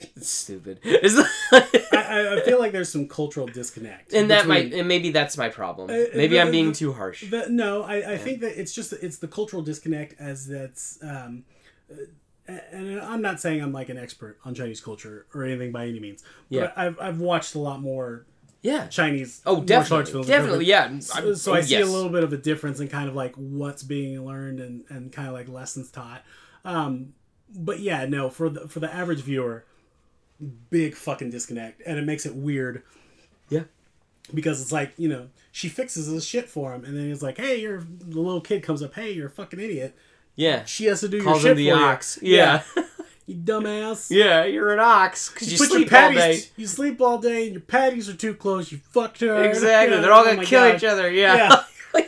It's 0.16 0.28
stupid. 0.30 0.80
It's 0.82 1.14
I, 1.52 1.58
I- 1.92 2.36
I 2.36 2.40
feel 2.40 2.58
like 2.58 2.72
there's 2.72 2.90
some 2.90 3.06
cultural 3.08 3.46
disconnect, 3.46 4.12
and 4.12 4.30
that 4.30 4.46
between- 4.46 4.70
might 4.70 4.78
and 4.78 4.88
maybe 4.88 5.10
that's 5.10 5.36
my 5.36 5.48
problem. 5.48 5.90
Uh, 5.90 6.04
Maybe 6.14 6.34
the- 6.36 6.40
I'm 6.40 6.50
being 6.50 6.68
the- 6.70 6.74
too 6.74 6.92
harsh. 6.92 7.28
The, 7.30 7.46
no, 7.50 7.82
I, 7.82 8.12
I 8.14 8.16
think 8.18 8.40
that 8.40 8.58
it's 8.60 8.72
just 8.74 8.92
it's 8.94 9.18
the 9.18 9.28
cultural 9.28 9.62
disconnect 9.62 10.14
as 10.20 10.46
that's 10.46 10.98
um, 11.02 11.44
uh, 11.90 12.52
and 12.72 13.00
I'm 13.00 13.22
not 13.22 13.40
saying 13.40 13.62
I'm 13.62 13.72
like 13.72 13.88
an 13.90 13.98
expert 13.98 14.38
on 14.44 14.54
Chinese 14.54 14.80
culture 14.80 15.26
or 15.34 15.44
anything 15.44 15.70
by 15.72 15.86
any 15.86 16.00
means. 16.00 16.22
But 16.50 16.56
Yeah. 16.56 16.72
I've 16.76 16.98
I've 17.00 17.20
watched 17.20 17.54
a 17.54 17.58
lot 17.58 17.80
more 17.80 18.26
Yeah. 18.62 18.86
Chinese 18.88 19.40
Oh, 19.46 19.56
martial 19.56 19.76
arts 19.76 20.10
definitely. 20.10 20.10
films. 20.12 20.26
Definitely. 20.26 20.64
Yeah. 20.66 20.98
So, 21.00 21.34
so 21.34 21.52
oh, 21.52 21.54
I 21.56 21.60
see 21.60 21.72
yes. 21.78 21.88
a 21.88 21.90
little 21.90 22.10
bit 22.10 22.24
of 22.24 22.32
a 22.32 22.36
difference 22.38 22.80
in 22.80 22.88
kind 22.88 23.08
of 23.08 23.14
like 23.14 23.34
what's 23.36 23.82
being 23.82 24.24
learned 24.24 24.60
and, 24.60 24.84
and 24.88 25.12
kind 25.12 25.28
of 25.28 25.34
like 25.34 25.48
lessons 25.48 25.90
taught. 25.90 26.22
Um, 26.64 27.14
but 27.54 27.80
yeah, 27.80 28.06
no, 28.06 28.30
for 28.30 28.48
the 28.48 28.66
for 28.68 28.80
the 28.80 28.92
average 28.92 29.20
viewer, 29.20 29.64
big 30.70 30.94
fucking 30.94 31.30
disconnect, 31.30 31.82
and 31.86 31.98
it 31.98 32.04
makes 32.04 32.26
it 32.26 32.34
weird 32.34 32.82
Yeah. 33.48 33.64
because 34.32 34.60
it's 34.62 34.72
like 34.72 34.92
you 34.96 35.08
know 35.08 35.28
she 35.52 35.68
fixes 35.68 36.06
his 36.06 36.24
shit 36.26 36.48
for 36.48 36.72
him, 36.74 36.84
and 36.84 36.96
then 36.96 37.08
he's 37.08 37.22
like, 37.22 37.38
"Hey, 37.38 37.60
you're 37.60 37.80
the 37.80 38.20
little 38.20 38.40
kid 38.40 38.62
comes 38.62 38.82
up, 38.82 38.94
hey, 38.94 39.10
you're 39.12 39.26
a 39.26 39.30
fucking 39.30 39.60
idiot." 39.60 39.94
Yeah. 40.36 40.64
She 40.64 40.84
has 40.86 41.00
to 41.00 41.08
do 41.08 41.22
Calls 41.22 41.42
your 41.42 41.52
him 41.52 41.58
shit 41.58 41.66
the 41.66 41.70
for 41.78 41.84
ox. 41.84 42.18
you. 42.22 42.34
Yeah. 42.36 42.62
you 43.26 43.34
dumbass. 43.36 44.10
Yeah, 44.10 44.44
you're 44.44 44.72
an 44.72 44.80
ox 44.80 45.28
because 45.30 45.52
you, 45.52 45.58
your 45.58 45.66
sleep 45.66 45.92
all 45.92 46.12
day. 46.12 46.40
You 46.56 46.66
sleep 46.66 47.00
all 47.00 47.18
day, 47.18 47.44
and 47.44 47.52
your 47.52 47.60
patties 47.60 48.08
are 48.08 48.14
too 48.14 48.34
close. 48.34 48.72
You 48.72 48.78
fucked 48.78 49.20
her. 49.20 49.44
Exactly. 49.44 49.96
Yeah, 49.96 50.00
They're 50.02 50.12
all 50.12 50.22
oh 50.22 50.24
gonna 50.26 50.36
my 50.38 50.44
kill 50.44 50.66
God. 50.66 50.76
each 50.76 50.84
other. 50.84 51.10
Yeah. 51.10 51.34
Yeah. 51.36 51.62
Yeah. 51.94 52.06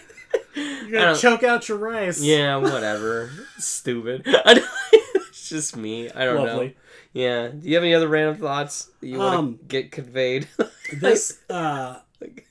You're 0.87 1.01
gonna 1.01 1.17
choke 1.17 1.43
out 1.43 1.69
your 1.69 1.79
rice. 1.79 2.21
yeah. 2.23 2.57
Whatever. 2.57 3.31
Stupid. 3.59 4.23
It's 4.27 5.49
just 5.49 5.77
me. 5.77 6.11
I 6.11 6.25
don't 6.25 6.45
know. 6.47 6.71
Yeah. 7.13 7.49
Do 7.49 7.69
you 7.69 7.75
have 7.75 7.85
any 7.85 7.95
other 7.95 8.09
random 8.09 8.37
thoughts 8.37 8.91
that 9.01 9.07
you 9.07 9.19
want 9.19 9.35
Um, 9.35 9.59
to 9.59 9.65
get 9.65 9.93
conveyed? 9.93 10.49
This. 10.93 11.39
uh 11.49 11.99
like, 12.21 12.47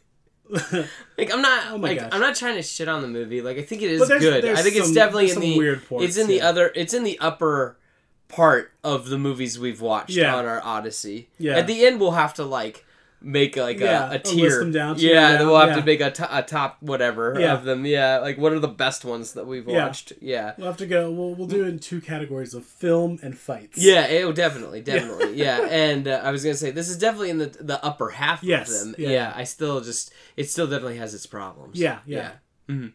like, 1.18 1.32
I'm 1.34 1.42
not. 1.42 1.64
Oh 1.72 1.78
my 1.78 1.90
like 1.90 2.00
gosh. 2.00 2.10
I'm 2.12 2.20
not 2.22 2.36
trying 2.36 2.56
to 2.56 2.62
shit 2.64 2.88
on 2.90 3.02
the 3.02 3.08
movie. 3.08 3.42
Like 3.42 3.58
I 3.58 3.62
think 3.62 3.82
it 3.84 3.92
is 3.92 4.08
there's- 4.08 4.22
good. 4.22 4.44
there's 4.44 4.60
I 4.60 4.64
think 4.64 4.76
it's 4.76 4.92
definitely 4.92 5.32
in 5.32 5.40
the 5.40 5.58
weird 5.58 5.88
parts, 5.88 6.04
It's 6.06 6.18
in 6.18 6.28
the 6.28 6.42
other. 6.42 6.72
It's 6.76 6.94
in 6.94 7.04
the 7.04 7.18
upper 7.20 7.78
part 8.28 8.72
of 8.84 9.10
the 9.10 9.18
movies 9.18 9.60
we've 9.60 9.80
watched 9.82 10.12
Yeah. 10.12 10.36
on 10.36 10.46
our 10.46 10.62
Odyssey. 10.64 11.30
Yeah. 11.38 11.58
At 11.58 11.68
the 11.68 11.86
end, 11.86 12.00
we'll 12.00 12.12
have 12.12 12.34
to 12.36 12.44
like 12.46 12.86
make 13.24 13.56
like 13.56 13.80
Yeah, 13.80 14.12
a, 14.12 14.16
a 14.16 14.20
tier. 14.20 14.64
yeah, 14.98 15.38
then 15.38 15.48
we'll 15.48 15.60
have 15.60 15.70
yeah. 15.70 15.76
to 15.76 15.86
make 15.86 16.02
a, 16.02 16.12
to- 16.12 16.38
a 16.38 16.42
top 16.42 16.78
whatever 16.82 17.36
Yeah. 17.40 17.54
of 17.54 17.64
them. 17.66 17.86
Yeah, 17.86 18.18
like 18.20 18.38
what 18.38 18.52
are 18.54 18.60
the 18.60 18.68
best 18.68 19.06
ones 19.06 19.34
that 19.34 19.46
we've 19.46 19.68
Yeah. 19.68 19.86
watched? 19.86 20.14
Yeah. 20.22 20.54
We'll 20.58 20.68
have 20.68 20.78
to 20.78 20.88
go. 20.88 21.12
We'll, 21.12 21.36
we'll 21.36 21.48
do 21.48 21.64
it 21.64 21.68
in 21.68 21.80
two 21.80 22.02
categories 22.02 22.54
of 22.54 22.66
film 22.66 23.20
and 23.22 23.38
fights. 23.38 23.78
Yeah, 23.78 24.06
it, 24.08 24.24
oh, 24.24 24.32
definitely, 24.32 24.82
definitely, 24.82 25.34
yeah. 25.36 25.62
And 25.70 26.08
uh, 26.08 26.22
I 26.24 26.32
was 26.32 26.44
gonna 26.44 26.56
say 26.56 26.72
this 26.72 26.90
is 26.90 26.98
definitely 26.98 27.30
in 27.30 27.38
the 27.38 27.48
the 27.60 27.84
upper 27.86 28.10
half 28.10 28.44
Yes, 28.44 28.70
of 28.82 28.88
them. 28.92 28.96
yeah. 28.98 29.10
Yeah. 29.10 29.34
I 29.36 29.44
still 29.44 29.82
just 29.82 30.12
it 30.36 30.50
still 30.50 30.66
definitely 30.68 30.98
has 30.98 31.14
its 31.14 31.26
problems. 31.26 31.80
Yeah, 31.80 32.00
yeah. 32.06 32.32
yeah. 32.68 32.88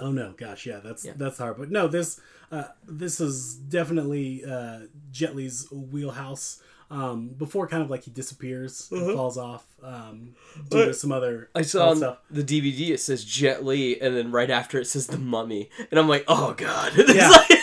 Oh 0.00 0.10
no, 0.10 0.32
gosh, 0.36 0.66
yeah, 0.66 0.80
that's 0.82 1.04
Yeah. 1.04 1.12
that's 1.16 1.38
hard. 1.38 1.58
But 1.58 1.70
no, 1.70 1.86
this 1.86 2.20
uh, 2.50 2.64
this 2.86 3.20
is 3.20 3.54
definitely 3.56 4.44
uh, 4.44 4.80
Jet 5.10 5.36
Li's 5.36 5.68
wheelhouse. 5.70 6.62
Um, 6.92 7.28
before 7.28 7.66
kind 7.68 7.82
of 7.82 7.88
like 7.88 8.04
he 8.04 8.10
disappears 8.10 8.88
and 8.92 9.14
falls 9.16 9.38
off 9.38 9.64
um, 9.82 10.34
due 10.68 10.84
to 10.84 10.92
some 10.94 11.10
other 11.10 11.48
Uh-huh. 11.54 11.60
I 11.60 11.62
saw 11.62 11.88
on 11.88 11.96
stuff. 11.96 12.18
the 12.30 12.42
DVD 12.44 12.90
it 12.90 13.00
says 13.00 13.24
Jet 13.24 13.64
Li, 13.64 13.98
and 13.98 14.14
then 14.14 14.30
right 14.30 14.50
after 14.50 14.78
it 14.78 14.84
says 14.86 15.06
The 15.06 15.16
Mummy, 15.16 15.70
and 15.90 15.98
I'm 15.98 16.06
like, 16.08 16.24
oh 16.28 16.52
god, 16.52 16.92
Yeah. 17.08 17.30
like, 17.30 17.58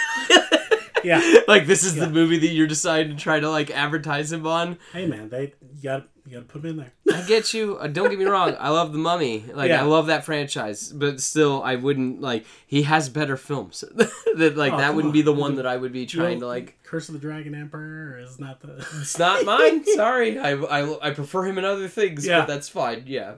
Yeah. 1.03 1.21
like 1.47 1.65
this 1.67 1.83
is 1.83 1.95
Yeah. 1.95 2.05
the 2.05 2.12
movie 2.12 2.38
that 2.39 2.47
you're 2.47 2.67
deciding 2.67 3.15
to 3.15 3.21
try 3.21 3.39
to 3.39 3.49
like 3.49 3.69
advertise 3.71 4.31
him 4.31 4.45
on. 4.47 4.77
Hey 4.93 5.05
man, 5.07 5.29
they 5.29 5.53
you 5.75 5.81
got 5.83 6.07
you 6.25 6.33
got 6.35 6.47
to 6.47 6.53
put 6.53 6.63
him 6.63 6.69
in 6.71 6.77
there. 6.77 7.17
I 7.17 7.25
get 7.27 7.55
you. 7.55 7.77
Uh, 7.77 7.88
Don't 7.88 8.09
get 8.09 8.19
me 8.19 8.25
wrong. 8.25 8.55
I 8.59 8.69
love 8.69 8.91
The 8.91 8.99
Mummy. 8.99 9.45
Like 9.51 9.69
Yeah. 9.69 9.81
I 9.81 9.85
love 9.85 10.07
that 10.07 10.25
franchise, 10.25 10.93
but 10.93 11.19
still, 11.21 11.63
I 11.63 11.75
wouldn't 11.75 12.21
like. 12.21 12.45
He 12.67 12.83
has 12.83 13.09
better 13.09 13.35
films. 13.35 13.83
that 14.35 14.53
like 14.55 14.73
Oh, 14.73 14.77
that 14.77 14.93
wouldn't 14.93 15.09
on. 15.09 15.13
be 15.13 15.23
the 15.23 15.33
one 15.33 15.55
that 15.55 15.65
I 15.65 15.75
would 15.77 15.91
be 15.93 16.05
trying 16.05 16.39
to 16.41 16.47
like. 16.47 16.77
Curse 16.83 17.09
of 17.09 17.13
the 17.13 17.19
Dragon 17.19 17.55
Emperor 17.55 18.19
is 18.19 18.39
not 18.39 18.62
the. 18.62 18.75
It's 19.01 19.17
not 19.17 19.43
mine. 19.45 19.83
Sorry. 19.95 20.38
I, 20.38 20.51
I, 20.51 21.07
I 21.07 21.12
prefer 21.12 21.45
him 21.45 21.57
in 21.57 21.65
other 21.65 21.88
things, 21.88 22.25
Yeah. 22.27 22.41
but 22.41 22.47
that's 22.47 22.69
fine. 22.69 23.03
Yeah. 23.07 23.35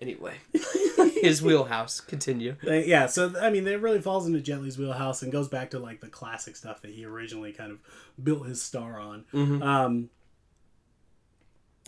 Anyway, 0.00 0.34
his 1.20 1.42
wheelhouse. 1.42 2.00
Continue. 2.00 2.56
Yeah, 2.62 3.06
so 3.06 3.32
I 3.40 3.50
mean, 3.50 3.66
it 3.66 3.80
really 3.80 4.00
falls 4.00 4.26
into 4.26 4.40
Jet 4.40 4.62
Li's 4.62 4.78
wheelhouse 4.78 5.22
and 5.22 5.30
goes 5.30 5.48
back 5.48 5.70
to 5.72 5.78
like 5.78 6.00
the 6.00 6.08
classic 6.08 6.56
stuff 6.56 6.80
that 6.82 6.90
he 6.92 7.04
originally 7.04 7.52
kind 7.52 7.70
of 7.70 7.78
built 8.22 8.46
his 8.46 8.62
star 8.62 8.98
on. 8.98 9.24
Mhm. 9.32 9.62
Um, 9.62 10.10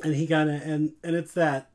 and 0.02 0.14
he 0.14 0.26
kind 0.26 0.50
of 0.50 0.60
and 0.62 0.92
and 1.02 1.14
it's 1.16 1.32
that 1.34 1.70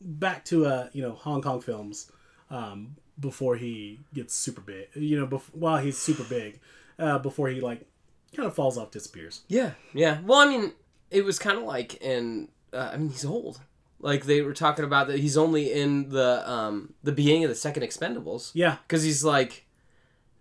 back 0.00 0.44
to 0.46 0.66
uh 0.66 0.88
you 0.92 1.02
know 1.02 1.12
Hong 1.12 1.42
Kong 1.42 1.60
films 1.60 2.10
um, 2.50 2.96
before 3.18 3.56
he 3.56 4.00
gets 4.14 4.34
super 4.34 4.60
big. 4.60 4.88
You 4.94 5.20
know, 5.20 5.26
bef- 5.26 5.54
while 5.54 5.78
he's 5.78 5.98
super 5.98 6.24
big, 6.24 6.58
uh, 6.98 7.18
before 7.18 7.48
he 7.48 7.60
like 7.60 7.86
kind 8.34 8.46
of 8.46 8.54
falls 8.54 8.76
off, 8.78 8.90
disappears. 8.90 9.42
Yeah, 9.48 9.72
yeah. 9.92 10.20
Well, 10.24 10.38
I 10.40 10.46
mean, 10.48 10.72
it 11.10 11.24
was 11.24 11.38
kind 11.38 11.58
of 11.58 11.64
like 11.64 12.00
in. 12.02 12.48
Uh, 12.72 12.90
I 12.92 12.96
mean, 12.96 13.10
he's 13.10 13.24
old. 13.24 13.60
Like 14.00 14.24
they 14.24 14.40
were 14.42 14.54
talking 14.54 14.84
about 14.84 15.08
that 15.08 15.18
he's 15.18 15.36
only 15.36 15.72
in 15.72 16.08
the 16.08 16.48
um 16.50 16.94
the 17.02 17.12
beginning 17.12 17.44
of 17.44 17.50
the 17.50 17.54
second 17.56 17.82
Expendables 17.82 18.50
Yeah, 18.54 18.76
because 18.86 19.02
he's 19.02 19.22
like, 19.22 19.66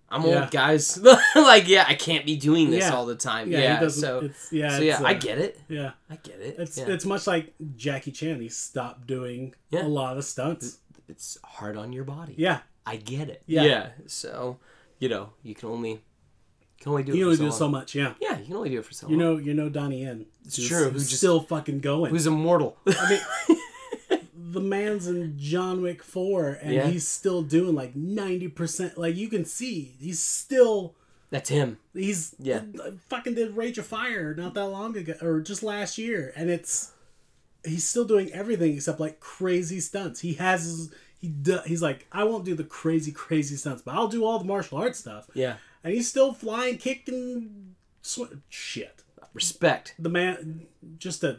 I'm 0.09 0.23
Yeah. 0.23 0.41
old, 0.43 0.51
guys. 0.51 0.97
like, 1.35 1.67
yeah, 1.67 1.85
I 1.87 1.93
can't 1.95 2.25
be 2.25 2.35
doing 2.35 2.71
this 2.71 2.85
Yeah. 2.85 2.95
all 2.95 3.05
the 3.05 3.15
time. 3.15 3.51
yeah, 3.51 3.59
Yeah, 3.59 3.73
he 3.79 3.85
doesn't. 3.85 4.01
so 4.01 4.19
it's 4.21 4.51
yeah, 4.53 4.77
so 4.77 4.81
yeah, 4.81 4.93
it's, 4.95 5.01
I 5.03 5.11
uh, 5.13 5.19
get 5.19 5.37
it. 5.39 5.59
Yeah, 5.67 5.91
I 6.09 6.15
get 6.15 6.39
it. 6.39 6.55
it's 6.57 6.77
it's 6.77 7.05
much 7.05 7.27
like 7.27 7.53
Jackie 7.75 8.11
Chan. 8.11 8.39
He 8.41 8.49
stopped 8.49 9.05
doing 9.07 9.53
a 9.73 9.83
lot 9.87 10.17
of 10.17 10.23
stunts. 10.25 10.79
it's 11.07 11.37
hard 11.43 11.75
on 11.77 11.91
your 11.93 12.05
body. 12.05 12.35
Yeah, 12.37 12.59
I 12.85 12.95
get 12.95 13.29
it. 13.29 13.43
Yeah. 13.45 13.63
Yeah. 13.63 13.89
So, 14.07 14.57
you 14.99 15.09
know, 15.09 15.31
you 15.43 15.53
can 15.53 15.69
only 15.69 16.01
can 16.79 16.91
only 16.91 17.03
do 17.03 17.11
you 17.15 17.23
it 17.23 17.25
only 17.25 17.37
for 17.37 17.43
do 17.43 17.51
so 17.51 17.57
so 17.57 17.69
much. 17.69 17.95
Yeah, 17.95 18.13
Yeah, 18.21 18.39
you 18.39 18.45
can 18.45 18.55
only 18.55 18.69
do 18.69 18.79
it 18.79 18.85
for 18.85 18.93
so 18.93 19.07
you 19.09 19.17
long. 19.17 19.19
know, 19.35 19.37
you 19.37 19.53
know 19.53 19.69
Donnie 19.69 20.01
Yen. 20.03 20.25
It's 20.45 20.55
true, 20.67 20.85
who 20.85 20.89
Who's 20.91 21.07
just- 21.07 21.17
still 21.17 21.41
fucking 21.41 21.79
going. 21.79 22.11
Who's 22.11 22.25
immortal? 22.27 22.77
I 22.87 23.19
mean, 23.49 24.21
the 24.51 24.61
man's 24.61 25.07
in 25.07 25.37
John 25.37 25.81
Wick 25.81 26.01
4 26.03 26.59
and 26.61 26.73
Yeah. 26.73 26.87
he's 26.87 27.07
still 27.07 27.41
doing 27.43 27.75
like 27.75 27.95
90%. 27.95 28.97
Like 28.97 29.15
you 29.15 29.27
can 29.29 29.45
see, 29.45 29.95
he's 29.99 30.21
still 30.23 30.95
That's 31.29 31.49
him. 31.49 31.77
he's 31.93 32.35
Yeah. 32.39 32.61
Uh, 32.83 32.91
fucking 33.09 33.35
did 33.35 33.55
Raging 33.55 33.83
Fire 33.83 34.33
not 34.33 34.53
that 34.55 34.65
long 34.67 34.95
ago 34.97 35.13
or 35.21 35.41
just 35.41 35.61
last 35.61 35.97
year 35.97 36.33
and 36.35 36.49
it's 36.49 36.93
he's 37.65 37.87
still 37.87 38.05
doing 38.05 38.31
everything 38.31 38.73
except 38.73 38.99
like 38.99 39.19
crazy 39.19 39.79
stunts. 39.81 40.21
He 40.21 40.33
has 40.35 40.63
his 40.63 40.93
he 41.19 41.27
do, 41.27 41.59
he's 41.65 41.81
like 41.81 42.07
I 42.11 42.23
won't 42.23 42.45
do 42.45 42.55
the 42.55 42.63
crazy 42.63 43.11
crazy 43.11 43.55
stunts, 43.57 43.81
but 43.83 43.93
I'll 43.93 44.07
do 44.07 44.23
all 44.25 44.39
the 44.39 44.45
martial 44.45 44.77
arts 44.79 44.97
stuff. 44.99 45.27
Yeah. 45.33 45.57
And 45.83 45.93
he's 45.93 46.09
still 46.09 46.33
flying, 46.33 46.77
kicking 46.77 47.75
sw- 48.01 48.33
shit. 48.49 49.03
Respect. 49.33 49.95
The 49.99 50.09
man 50.09 50.65
just 50.97 51.23
a 51.23 51.37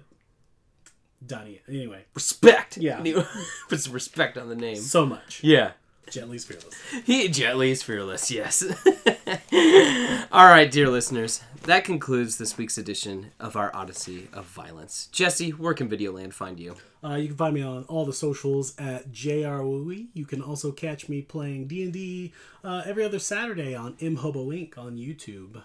Donnie 1.24 1.60
Anyway, 1.68 2.04
Respect. 2.14 2.76
Yeah. 2.78 3.02
Put 3.68 3.80
some 3.80 3.92
respect 3.92 4.38
on 4.38 4.48
the 4.48 4.54
name. 4.56 4.76
so 4.76 5.04
much. 5.04 5.42
Yeah. 5.42 5.72
Jet 6.10 6.28
Li's 6.28 6.44
fearless. 6.44 6.74
He 7.04 7.26
is 7.26 7.82
fearless, 7.82 8.30
yes. 8.30 8.64
All 10.32 10.46
right, 10.46 10.68
dear 10.70 10.88
listeners, 10.88 11.40
that 11.62 11.84
concludes 11.84 12.38
this 12.38 12.56
week's 12.56 12.78
edition 12.78 13.32
of 13.38 13.56
our 13.56 13.74
Odyssey 13.74 14.28
of 14.32 14.46
Violence. 14.46 15.08
Jesse, 15.12 15.50
where 15.50 15.74
can 15.74 15.88
Videoland 15.88 16.32
find 16.32 16.58
you? 16.58 16.76
Uh, 17.04 17.14
you 17.14 17.28
can 17.28 17.36
find 17.36 17.54
me 17.54 17.62
on 17.62 17.84
all 17.84 18.04
the 18.04 18.12
socials 18.12 18.74
at 18.78 19.10
JRWE. 19.12 20.08
You 20.14 20.26
can 20.26 20.42
also 20.42 20.72
catch 20.72 21.08
me 21.08 21.22
playing 21.22 21.66
D&D 21.66 22.32
uh, 22.64 22.82
every 22.86 23.04
other 23.04 23.18
Saturday 23.18 23.74
on 23.74 23.94
Imhobo 23.94 24.46
Inc. 24.46 24.78
on 24.78 24.96
YouTube. 24.96 25.62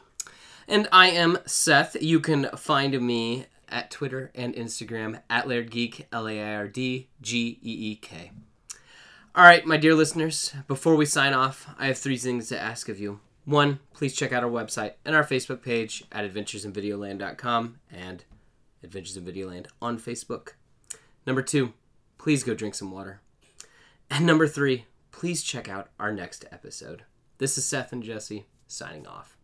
And 0.68 0.88
I 0.92 1.10
am 1.10 1.38
Seth. 1.46 1.96
You 2.02 2.20
can 2.20 2.50
find 2.56 3.00
me 3.02 3.46
at 3.70 3.92
Twitter 3.92 4.32
and 4.36 4.54
Instagram 4.56 5.22
at 5.30 5.48
Laird 5.48 5.72
Geek, 5.72 6.08
L 6.12 6.28
A 6.28 6.42
I 6.42 6.56
R 6.56 6.68
D 6.68 7.08
G 7.22 7.60
E 7.62 7.92
E 7.92 7.96
K. 7.96 8.32
All 9.36 9.44
right, 9.44 9.66
my 9.66 9.78
dear 9.78 9.94
listeners, 9.96 10.54
before 10.68 10.96
we 10.96 11.06
sign 11.06 11.34
off, 11.34 11.68
I 11.78 11.88
have 11.88 11.98
three 11.98 12.18
things 12.18 12.48
to 12.50 12.60
ask 12.60 12.88
of 12.88 13.00
you. 13.00 13.20
One, 13.46 13.80
please 13.94 14.16
check 14.16 14.34
out 14.34 14.44
our 14.44 14.50
website 14.50 14.94
and 15.06 15.16
our 15.16 15.24
Facebook 15.24 15.62
page 15.62 16.04
at 16.12 16.26
adventuresinvideoland.com 16.26 17.80
and 17.92 18.24
Adventures 18.84 19.18
in 19.18 19.26
Videoland 19.26 19.68
on 19.82 20.00
Facebook. 20.00 20.54
Number 21.26 21.42
two, 21.42 21.74
please 22.18 22.44
go 22.44 22.54
drink 22.54 22.76
some 22.76 22.92
water. 22.92 23.22
And 24.10 24.26
number 24.26 24.48
three, 24.48 24.86
please 25.12 25.44
check 25.44 25.68
out 25.70 25.90
our 26.00 26.12
next 26.12 26.46
episode. 26.52 27.04
This 27.38 27.58
is 27.58 27.66
Seth 27.66 27.92
and 27.92 28.04
Jesse 28.04 28.46
signing 28.68 29.08
off. 29.08 29.38